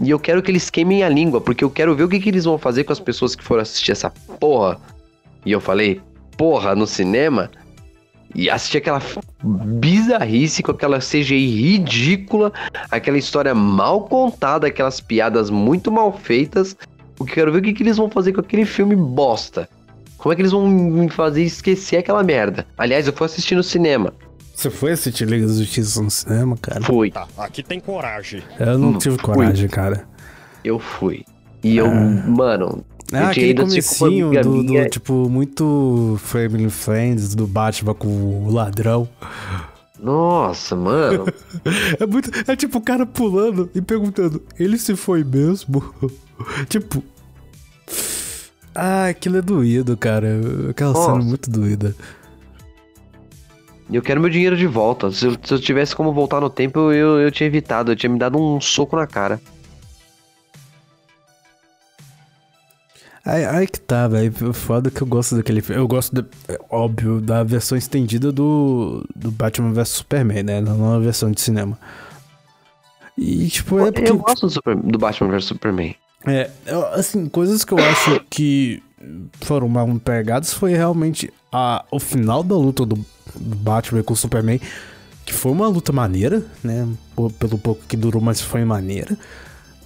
[0.00, 2.28] E eu quero que eles queimem a língua, porque eu quero ver o que, que
[2.28, 4.78] eles vão fazer com as pessoas que foram assistir essa porra.
[5.44, 6.00] E eu falei,
[6.36, 7.50] porra, no cinema.
[8.34, 9.00] E assistir aquela
[9.42, 12.52] bizarrice com aquela CGI ridícula,
[12.90, 16.76] aquela história mal contada, aquelas piadas muito mal feitas.
[17.18, 19.66] Eu quero ver o que, que eles vão fazer com aquele filme bosta.
[20.18, 22.66] Como é que eles vão me fazer esquecer aquela merda?
[22.76, 24.12] Aliás, eu fui assistir no cinema.
[24.56, 26.80] Você foi assistir Liga da Justiça no cinema, cara?
[26.80, 27.10] Fui.
[27.10, 28.42] Tá, aqui tem coragem.
[28.58, 29.24] Eu não hum, tive fui.
[29.24, 30.08] coragem, cara.
[30.64, 31.26] Eu fui.
[31.62, 31.92] E eu, ah.
[32.26, 32.82] mano.
[33.12, 39.06] Ah, eu aquele comecinho do, do, tipo, muito Family Friends, do Batman com o ladrão.
[40.00, 41.26] Nossa, mano.
[42.00, 42.30] É muito.
[42.50, 45.84] É tipo o cara pulando e perguntando: ele se foi mesmo?
[46.66, 47.04] tipo.
[48.74, 50.28] Ah, aquilo é doído, cara.
[50.70, 51.12] Aquela Nossa.
[51.12, 51.94] cena é muito doída.
[53.88, 55.10] E eu quero meu dinheiro de volta.
[55.12, 57.92] Se eu, se eu tivesse como voltar no tempo, eu, eu tinha evitado.
[57.92, 59.40] Eu tinha me dado um soco na cara.
[63.24, 64.32] Aí, aí que tá, velho.
[64.52, 65.80] Foda que eu gosto daquele filme.
[65.80, 70.60] Eu gosto, de- é óbvio, da versão estendida do, do Batman vs Superman, né?
[70.60, 71.78] Na nova versão de cinema.
[73.18, 74.10] E, tipo, é porque.
[74.10, 75.94] Eu gosto do, Super- do Batman vs Superman.
[76.24, 76.50] É,
[76.94, 78.82] assim, coisas que eu acho que
[79.42, 83.04] foram mal pegadas foi realmente a, o final da luta do,
[83.38, 84.60] do Batman com o Superman,
[85.24, 86.88] que foi uma luta maneira, né?
[87.38, 89.16] Pelo pouco que durou, mas foi maneira.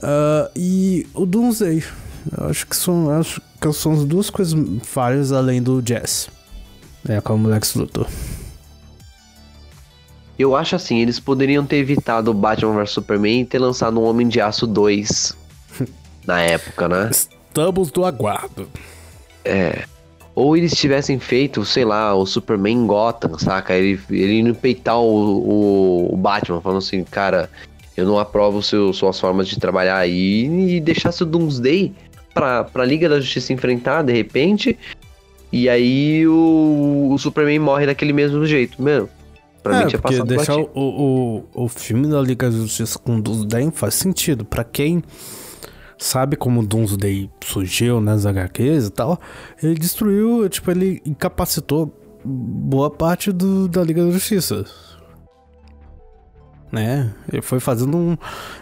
[0.02, 1.84] Ah, e o Doomsday.
[2.36, 6.28] Eu acho que são, acho que são as duas coisas falhas além do Jazz.
[7.08, 8.06] É, como o Lex Luthor.
[10.38, 14.04] Eu acho assim, eles poderiam ter evitado o Batman vs Superman e ter lançado um
[14.04, 15.36] Homem de Aço 2
[16.26, 17.10] na época, né?
[17.10, 18.68] Estamos do aguardo.
[20.34, 23.74] Ou eles tivessem feito, sei lá, o Superman Gotham, saca?
[23.74, 27.50] Ele, ele indo peitar o, o, o Batman, falando assim, cara,
[27.96, 31.92] eu não aprovo seu, suas formas de trabalhar aí, e deixasse o Doomsday
[32.32, 34.78] pra, pra Liga da Justiça enfrentar, de repente,
[35.52, 39.08] e aí o, o Superman morre daquele mesmo jeito, mesmo.
[39.62, 42.98] Pra mim É, tinha porque passado deixar o, o, o filme da Liga da Justiça
[42.98, 44.44] com Doomsday faz sentido.
[44.44, 45.02] Pra quem
[46.00, 49.20] sabe como o Doomsday surgiu nas HQs e tal,
[49.62, 51.94] ele destruiu, tipo, ele incapacitou
[52.24, 54.64] boa parte do, da Liga da Justiça.
[56.72, 57.12] Né?
[57.30, 58.16] Ele foi fazendo um.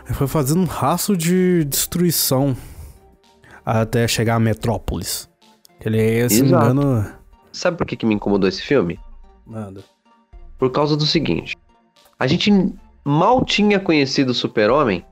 [0.07, 2.57] Ele foi fazendo um rastro de destruição
[3.65, 5.29] até chegar a Metrópolis.
[5.85, 6.65] Ele, se não me Exato.
[6.65, 7.13] engano.
[7.53, 8.99] Sabe por que, que me incomodou esse filme?
[9.47, 9.85] Nada.
[10.59, 11.57] Por causa do seguinte:
[12.19, 12.51] a gente
[13.05, 15.05] mal tinha conhecido o Super-Homem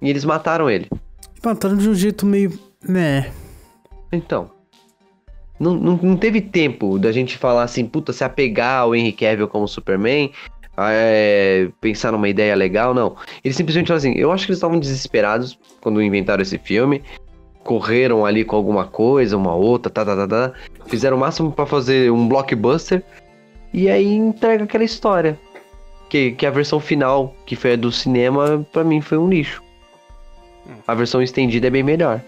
[0.00, 0.88] e eles mataram ele.
[1.44, 2.58] Mataram de um jeito meio.
[2.86, 3.30] Né.
[4.12, 4.50] Então.
[5.58, 9.46] Não, não, não teve tempo da gente falar assim, puta, se apegar ao Henry Cavill
[9.46, 10.32] como Superman,
[10.76, 13.16] é, pensar numa ideia legal, não.
[13.44, 17.02] Eles simplesmente falaram assim, eu acho que eles estavam desesperados quando inventaram esse filme,
[17.62, 20.52] correram ali com alguma coisa, uma outra, tá, tá, tá, tá,
[20.86, 23.02] fizeram o máximo pra fazer um blockbuster,
[23.72, 25.38] e aí entrega aquela história.
[26.08, 29.61] Que, que a versão final, que foi a do cinema, pra mim foi um lixo.
[30.86, 32.20] A versão estendida é bem melhor.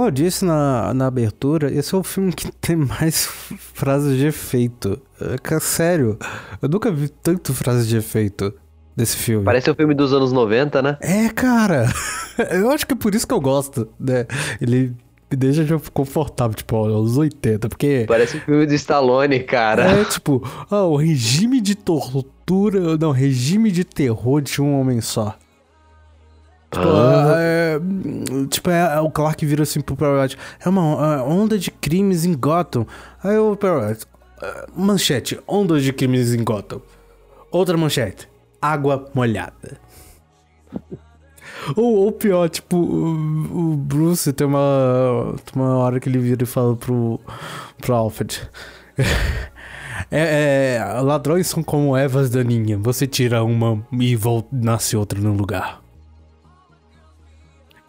[0.00, 3.26] Como eu disse na, na abertura, esse é o filme que tem mais
[3.74, 4.98] frases de efeito.
[5.20, 6.18] É, é sério,
[6.62, 8.50] eu nunca vi tanto frases de efeito
[8.96, 9.44] desse filme.
[9.44, 10.96] Parece o filme dos anos 90, né?
[11.02, 11.86] É, cara.
[12.50, 14.26] Eu acho que é por isso que eu gosto, né?
[14.58, 14.96] Ele
[15.30, 20.00] me deixa confortável, tipo, aos 80, porque Parece o filme do Stallone, cara.
[20.00, 25.36] é tipo, ah, o regime de tortura, não, regime de terror de um homem só.
[26.70, 27.34] Tipo, Ah.
[27.36, 27.80] é,
[28.48, 30.36] tipo, é, o Clark vira assim pro Perrot.
[30.64, 32.86] É uma é, onda de crimes em Gotham.
[33.22, 34.06] Aí o Perrot.
[34.42, 36.80] é, Manchete, ondas de crimes em Gotham.
[37.50, 38.28] Outra manchete.
[38.62, 39.78] Água molhada.
[41.76, 46.44] ou, ou pior, tipo, o, o Bruce tem uma, tem uma hora que ele vira
[46.44, 47.18] e fala pro,
[47.80, 48.48] pro Alfred.
[50.10, 52.80] É, é, ladrões são como ervas daninhas.
[52.82, 55.80] Você tira uma e volta, nasce outra no lugar.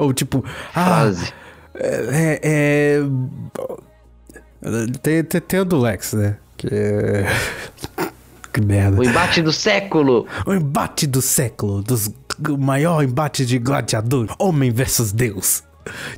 [0.02, 0.44] Ou tipo,
[0.74, 1.34] ah, Frase.
[1.76, 6.38] é, é, é- tem, tem, tem a do Lex, né?
[6.58, 7.26] Que é.
[8.54, 9.00] Que merda.
[9.00, 10.28] O embate do século.
[10.46, 12.10] O embate do século, dos,
[12.50, 14.28] o maior embate de gladiador.
[14.38, 15.64] Homem versus Deus.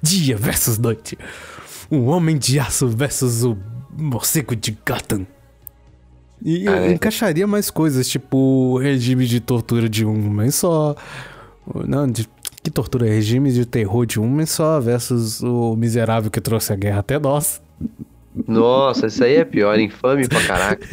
[0.01, 1.15] Dia versus noite.
[1.91, 3.55] O homem de aço versus o
[3.95, 5.27] morcego de Gotham.
[6.41, 10.95] E eu Ah, encaixaria mais coisas, tipo regime de tortura de um homem só.
[11.85, 12.27] Não, de,
[12.63, 13.05] que tortura?
[13.05, 17.19] Regime de terror de um homem só versus o miserável que trouxe a guerra até
[17.19, 17.61] nós.
[18.47, 20.87] Nossa, isso aí é pior, infame pra caraca.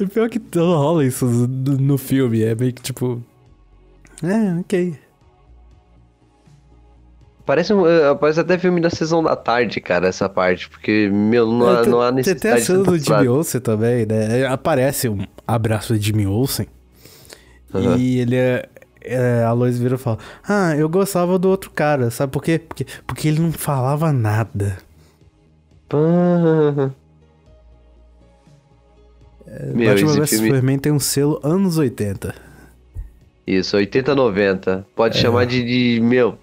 [0.00, 3.22] É pior que rola isso no, filme, é meio que tipo.
[4.22, 4.94] É, ok.
[7.44, 10.68] Parece, eh, parece até filme da sessão da tarde, cara, essa parte.
[10.68, 13.28] Porque, meu, não, há, É, não há tem- Tem necessidade até a cena do Jimmy.
[13.28, 14.46] Olsen também, né?
[14.46, 16.68] Aparece um abraço de Jimmy Olsen.
[17.74, 17.96] Aham.
[17.98, 18.68] E ele é.
[19.04, 22.58] É, a Lois vira e fala: Ah, eu gostava do outro cara, sabe por quê?
[22.58, 24.78] Porque, porque ele não falava nada.
[25.88, 26.92] Pã.
[29.74, 30.46] Meu, Batman vs filme...
[30.46, 32.34] Superman tem um selo anos 80.
[33.46, 34.86] Isso, 80, 90.
[34.94, 36.38] Pode chamar de, de, meu...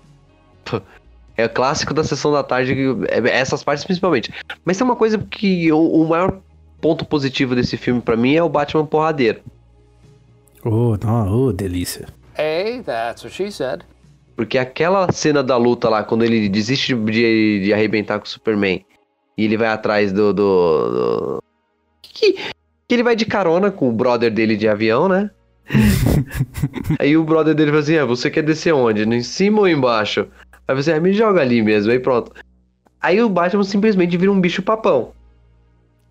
[1.36, 4.32] É o clássico da sessão da tarde, que- é- essas partes principalmente.
[4.66, 6.39] Mas tem uma coisa que o, o maior
[6.82, 9.39] ponto positivo desse filme pra mim é o Batman porradeiro.
[10.64, 12.07] Oh, não, oh, delícia.
[12.39, 13.83] Hey, that's what she said.
[14.35, 18.85] Porque aquela cena da luta lá, quando ele desiste de, de arrebentar com o Superman
[19.37, 20.33] e ele vai atrás do.
[20.33, 21.43] do, do-
[22.01, 25.29] Que, que ele vai de carona com o brother dele de avião, né?
[26.99, 29.03] aí o brother dele fala assim: ah, você quer descer onde?
[29.03, 30.27] Em cima ou embaixo?
[30.67, 32.31] Aí você, ah, me joga ali mesmo, aí pronto.
[33.01, 35.11] Aí o Batman simplesmente vira um bicho papão.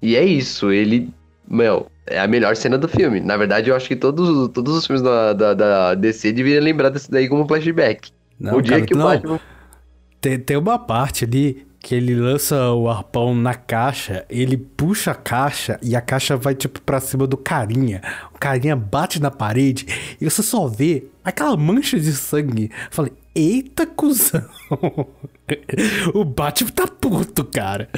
[0.02, 1.10] E é isso, ele.
[1.50, 3.20] Meu, é a melhor cena do filme.
[3.20, 6.90] Na verdade, eu acho que todos, todos os filmes da, da, da DC deveriam lembrar
[6.90, 8.10] desse daí como flashback.
[8.38, 9.06] Não, o dia cara, que o não.
[9.06, 9.40] Batman.
[10.20, 15.14] Tem, tem uma parte ali que ele lança o arpão na caixa, ele puxa a
[15.14, 18.02] caixa e a caixa vai tipo pra cima do carinha.
[18.34, 19.86] O carinha bate na parede
[20.20, 22.64] e você só vê aquela mancha de sangue.
[22.64, 24.44] Eu falei, eita cuzão.
[26.12, 27.88] o Batman tá puto, cara.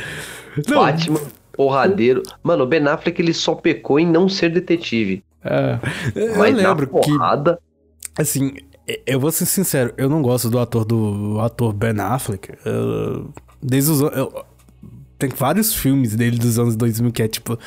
[0.68, 1.20] Não, Batman,
[1.52, 2.22] porradeiro.
[2.42, 5.22] Mano, o Ben Affleck ele só pecou em não ser detetive.
[5.44, 5.78] é,
[6.14, 7.58] eu Mas lembro na que porrada,
[8.18, 8.52] Assim,
[8.88, 12.50] e- eu vou ser sincero, eu não gosto do ator do ator Ben Affleck.
[12.64, 13.30] Eu-
[13.62, 14.44] desde os eu-
[15.18, 17.58] tem vários filmes dele dos anos 2000 que é tipo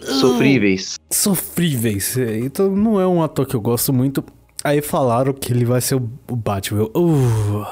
[0.00, 0.98] sofríveis.
[1.10, 2.16] sofríveis.
[2.16, 4.24] Então não é um ator que eu gosto muito.
[4.62, 6.80] Aí falaram que ele vai ser o o Batman.
[6.80, 7.66] Eu, uh,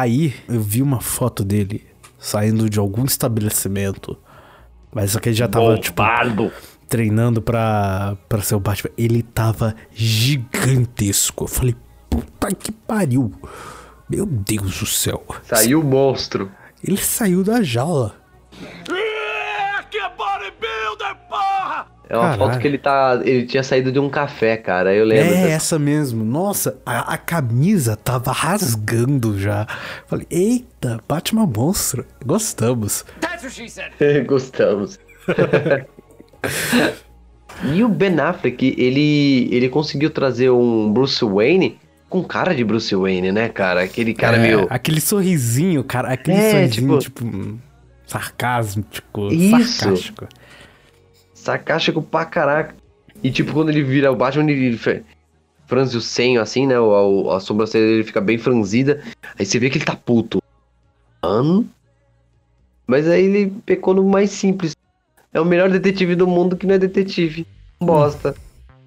[0.00, 1.86] aí eu vi uma foto dele
[2.18, 4.16] saindo de algum estabelecimento.
[4.92, 6.52] Mas só que ele já tava, tipo, Bombardo.
[6.88, 11.44] treinando pra, pra ser o Batman, ele tava gigantesco.
[11.44, 11.76] Eu falei,
[12.08, 13.32] puta que pariu.
[14.08, 15.24] Meu Deus do céu.
[15.42, 16.50] Saiu o monstro.
[16.82, 18.14] Ele saiu da jaula.
[22.08, 22.38] É uma Caralho.
[22.50, 23.20] foto que ele tá.
[23.24, 24.94] Ele tinha saído de um café, cara.
[24.94, 25.24] Eu lembro.
[25.24, 26.22] É dessa- essa mesmo.
[26.24, 29.66] Nossa, a, a camisa tava rasgando já.
[30.06, 32.04] Falei, eita, Batman monstro.
[32.24, 33.04] Gostamos.
[33.20, 33.90] That's what she said.
[34.26, 34.98] Gostamos.
[37.72, 41.78] e o Ben Affleck, ele, ele conseguiu trazer um Bruce Wayne
[42.08, 43.82] com cara de Bruce Wayne, né, cara?
[43.82, 44.66] Aquele cara É, meio.
[44.70, 46.12] Aquele sorrisinho, cara.
[46.12, 47.58] Aquele É, sorrisinho, tipo- tipo, hum,
[48.06, 49.72] sarcasmo, tipo, Isso.
[49.78, 50.28] sarcástico.
[51.44, 52.74] Sarcástico pra caraca.
[53.22, 54.78] E tipo, quando ele vira o Batman, ele
[55.66, 56.78] franze o senho assim, né?
[56.78, 59.00] O, a, a sobrancelha dele fica bem franzida.
[59.38, 60.42] Aí você vê que ele tá puto.
[61.22, 61.66] Mano.
[62.86, 64.74] Mas aí ele pecou no mais simples.
[65.32, 67.46] É o melhor detetive do mundo que não é detetive.
[67.80, 68.34] Bosta.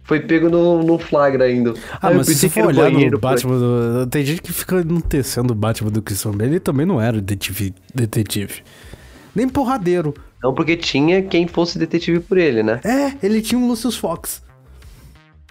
[0.03, 1.73] Foi pego no, no flagra ainda.
[2.01, 3.59] Ah, Aí mas se for olhar no Batman.
[3.59, 6.51] do- Tem gente que fica enaltecendo o Batman do Christian Bale.
[6.51, 7.73] Ele também não era detetive.
[7.93, 8.61] detetive.
[9.35, 10.13] Nem porradeiro.
[10.41, 12.79] Não, porque tinha quem fosse detetive por ele, né?
[12.83, 14.41] É, ele tinha um Lucius Fox.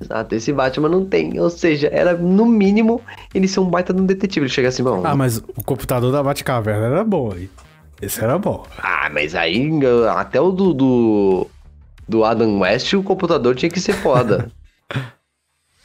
[0.01, 1.41] Exato, esse Batman não tem.
[1.41, 3.01] Ou seja, era no mínimo
[3.35, 4.45] ele ser um baita de um detetive.
[4.45, 5.03] Ele chega assim, bom.
[5.05, 7.49] Ah, mas o computador da Batcaverna era bom aí.
[8.01, 8.67] Esse era bom.
[8.79, 9.71] Ah, mas aí
[10.15, 11.47] até o do, do,
[12.07, 14.51] do Adam West o computador tinha que ser foda.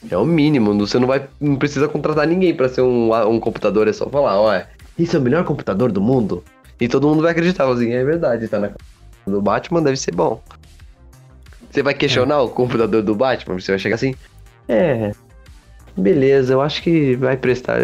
[0.10, 3.88] é o mínimo, você não vai não precisa contratar ninguém pra ser um, um computador,
[3.88, 4.62] é só falar, ó,
[4.98, 6.44] isso é o melhor computador do mundo.
[6.82, 8.72] E todo mundo vai acreditar, assim, é verdade, tá na
[9.26, 10.42] do Batman deve ser bom.
[11.70, 14.16] Você vai questionar o computador do Batman, você vai chegar assim,
[14.68, 15.12] é,
[15.96, 17.78] beleza, eu acho que vai prestar.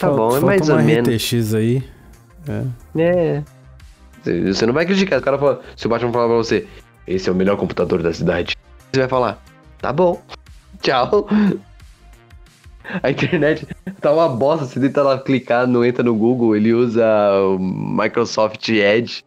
[0.00, 1.14] Tá bom, é mais ou menos.
[1.14, 1.84] RTX aí.
[2.96, 3.42] É.
[4.22, 5.18] Você você não vai criticar.
[5.18, 6.66] O cara fala, se o Batman falar pra você,
[7.06, 8.56] esse é o melhor computador da cidade.
[8.90, 9.42] Você vai falar,
[9.78, 10.22] tá bom.
[10.80, 11.28] Tchau.
[13.02, 13.66] A internet
[14.00, 14.66] tá uma bosta.
[14.66, 17.04] Você tenta lá clicar, não entra no Google, ele usa
[17.40, 19.24] o Microsoft Edge.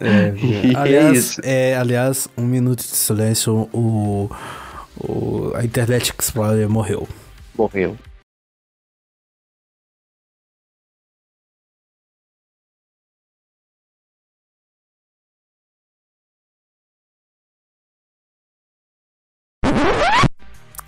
[0.00, 0.32] É,
[0.72, 1.40] é aliás, isso.
[1.42, 4.30] é, aliás, um minuto de silêncio, o,
[4.98, 7.08] o, a Internet Explorer morreu.
[7.56, 7.96] Morreu.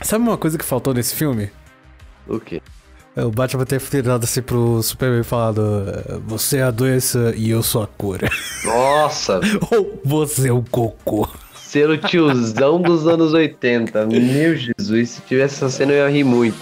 [0.09, 1.51] Sabe uma coisa que faltou nesse filme?
[2.27, 2.63] O quê?
[3.15, 7.35] É o Batman ter virado assim pro Superman e falado: "É, Você é a doença
[7.37, 8.27] e eu sou a cura.
[8.65, 9.39] Nossa,
[9.71, 11.29] Ou você é o cocô.
[11.55, 14.07] ser o tiozão dos anos 80.
[14.07, 16.57] Meu Jesus, se tivesse essa cena eu ia rir muito.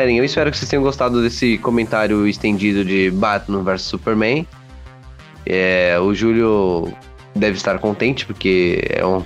[0.00, 4.46] Galerinha, eu espero que vocês tenham gostado desse comentário estendido de Batman vs Superman.
[5.46, 6.92] É, o Júlio
[7.34, 9.22] deve estar contente, porque é um,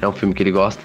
[0.00, 0.82] é um filme que ele gosta.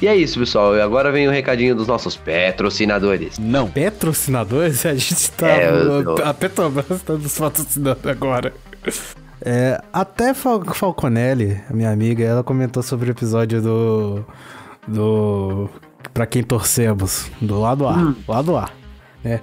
[0.00, 0.74] E é isso, pessoal.
[0.74, 3.38] E agora vem o recadinho dos nossos patrocinadores.
[3.38, 3.68] Não.
[3.70, 4.86] Patrocinadores?
[4.86, 5.48] A gente tá.
[5.48, 8.52] É, eu- A Petrobras tá nos patrocinando agora.
[9.42, 14.24] É, até Fal Falconelli, a minha amiga, ela comentou sobre o episódio do.
[14.88, 15.68] Do.
[16.12, 18.14] Pra quem torcemos, do lado A.
[18.26, 18.68] Lado A.
[19.22, 19.40] Né?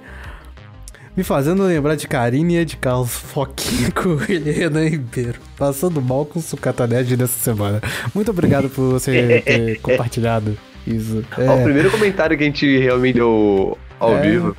[1.16, 5.40] Me fazendo lembrar de Karine e de Carlos Foquinha com ele Renan Ribeiro.
[5.56, 7.80] Passando mal com o Sucata Nerd nessa semana.
[8.14, 10.56] Muito obrigado por você ter compartilhado
[10.86, 11.24] isso.
[11.36, 11.64] Ó, o É.
[11.64, 14.20] primeiro comentário que a gente realmente deu ao É.
[14.30, 14.56] vivo.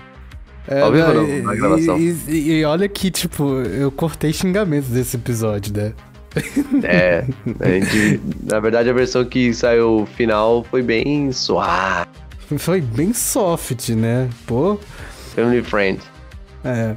[0.67, 1.97] É, Ao vivo não, na gravação.
[1.97, 5.93] E, e- e olha que, tipo, eu cortei xingamentos desse episódio, né?
[6.83, 7.25] É,
[7.59, 12.07] a gente, na verdade a versão que saiu final foi bem suave,
[12.57, 14.29] Foi bem soft, né?
[14.45, 14.79] Pô.
[15.35, 15.99] family friend.
[16.63, 16.95] É.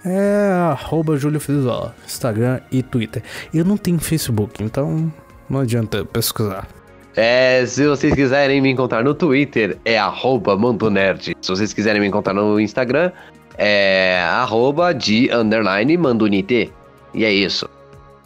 [0.05, 3.23] é arroba Júlio Frizola, Instagram e Twitter.
[3.53, 5.11] Eu não tenho Facebook, então
[5.49, 6.69] não adianta pesquisar.
[7.17, 11.35] É, se vocês quiserem me encontrar no Twitter, é arroba Mandonerd.
[11.41, 13.11] Se vocês quiserem me encontrar no Instagram,
[13.57, 16.71] é arroba de underline Mandunite.
[17.15, 17.67] E é isso.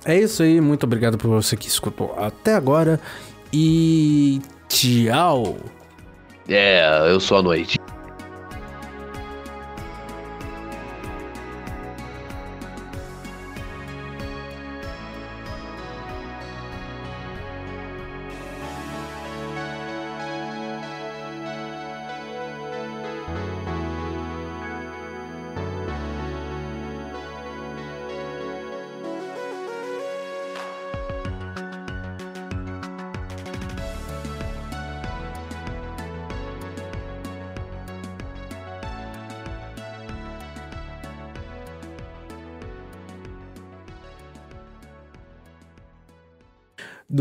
[0.05, 2.99] É isso aí, muito obrigado por você que escutou até agora
[3.53, 5.57] e tchau.
[6.49, 7.79] É, eu sou a noite.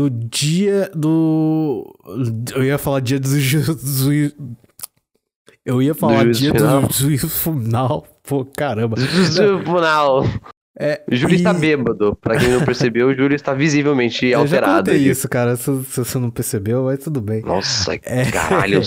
[0.00, 1.84] Do dia do.
[2.54, 4.34] Eu ia falar dia do juízo.
[5.64, 6.82] Eu ia falar juízo dia final.
[6.82, 8.06] do juízo final.
[8.22, 8.96] Pô, caramba.
[8.96, 10.24] Final.
[10.78, 12.16] É, O Júlio e- está bêbado.
[12.18, 14.90] Pra quem não percebeu, o Júlio está visivelmente Eu já alterado.
[14.90, 15.54] contei isso, cara.
[15.54, 17.42] Se, se você não percebeu, mas tudo bem.
[17.42, 18.30] Nossa, É.
[18.30, 18.82] caralho,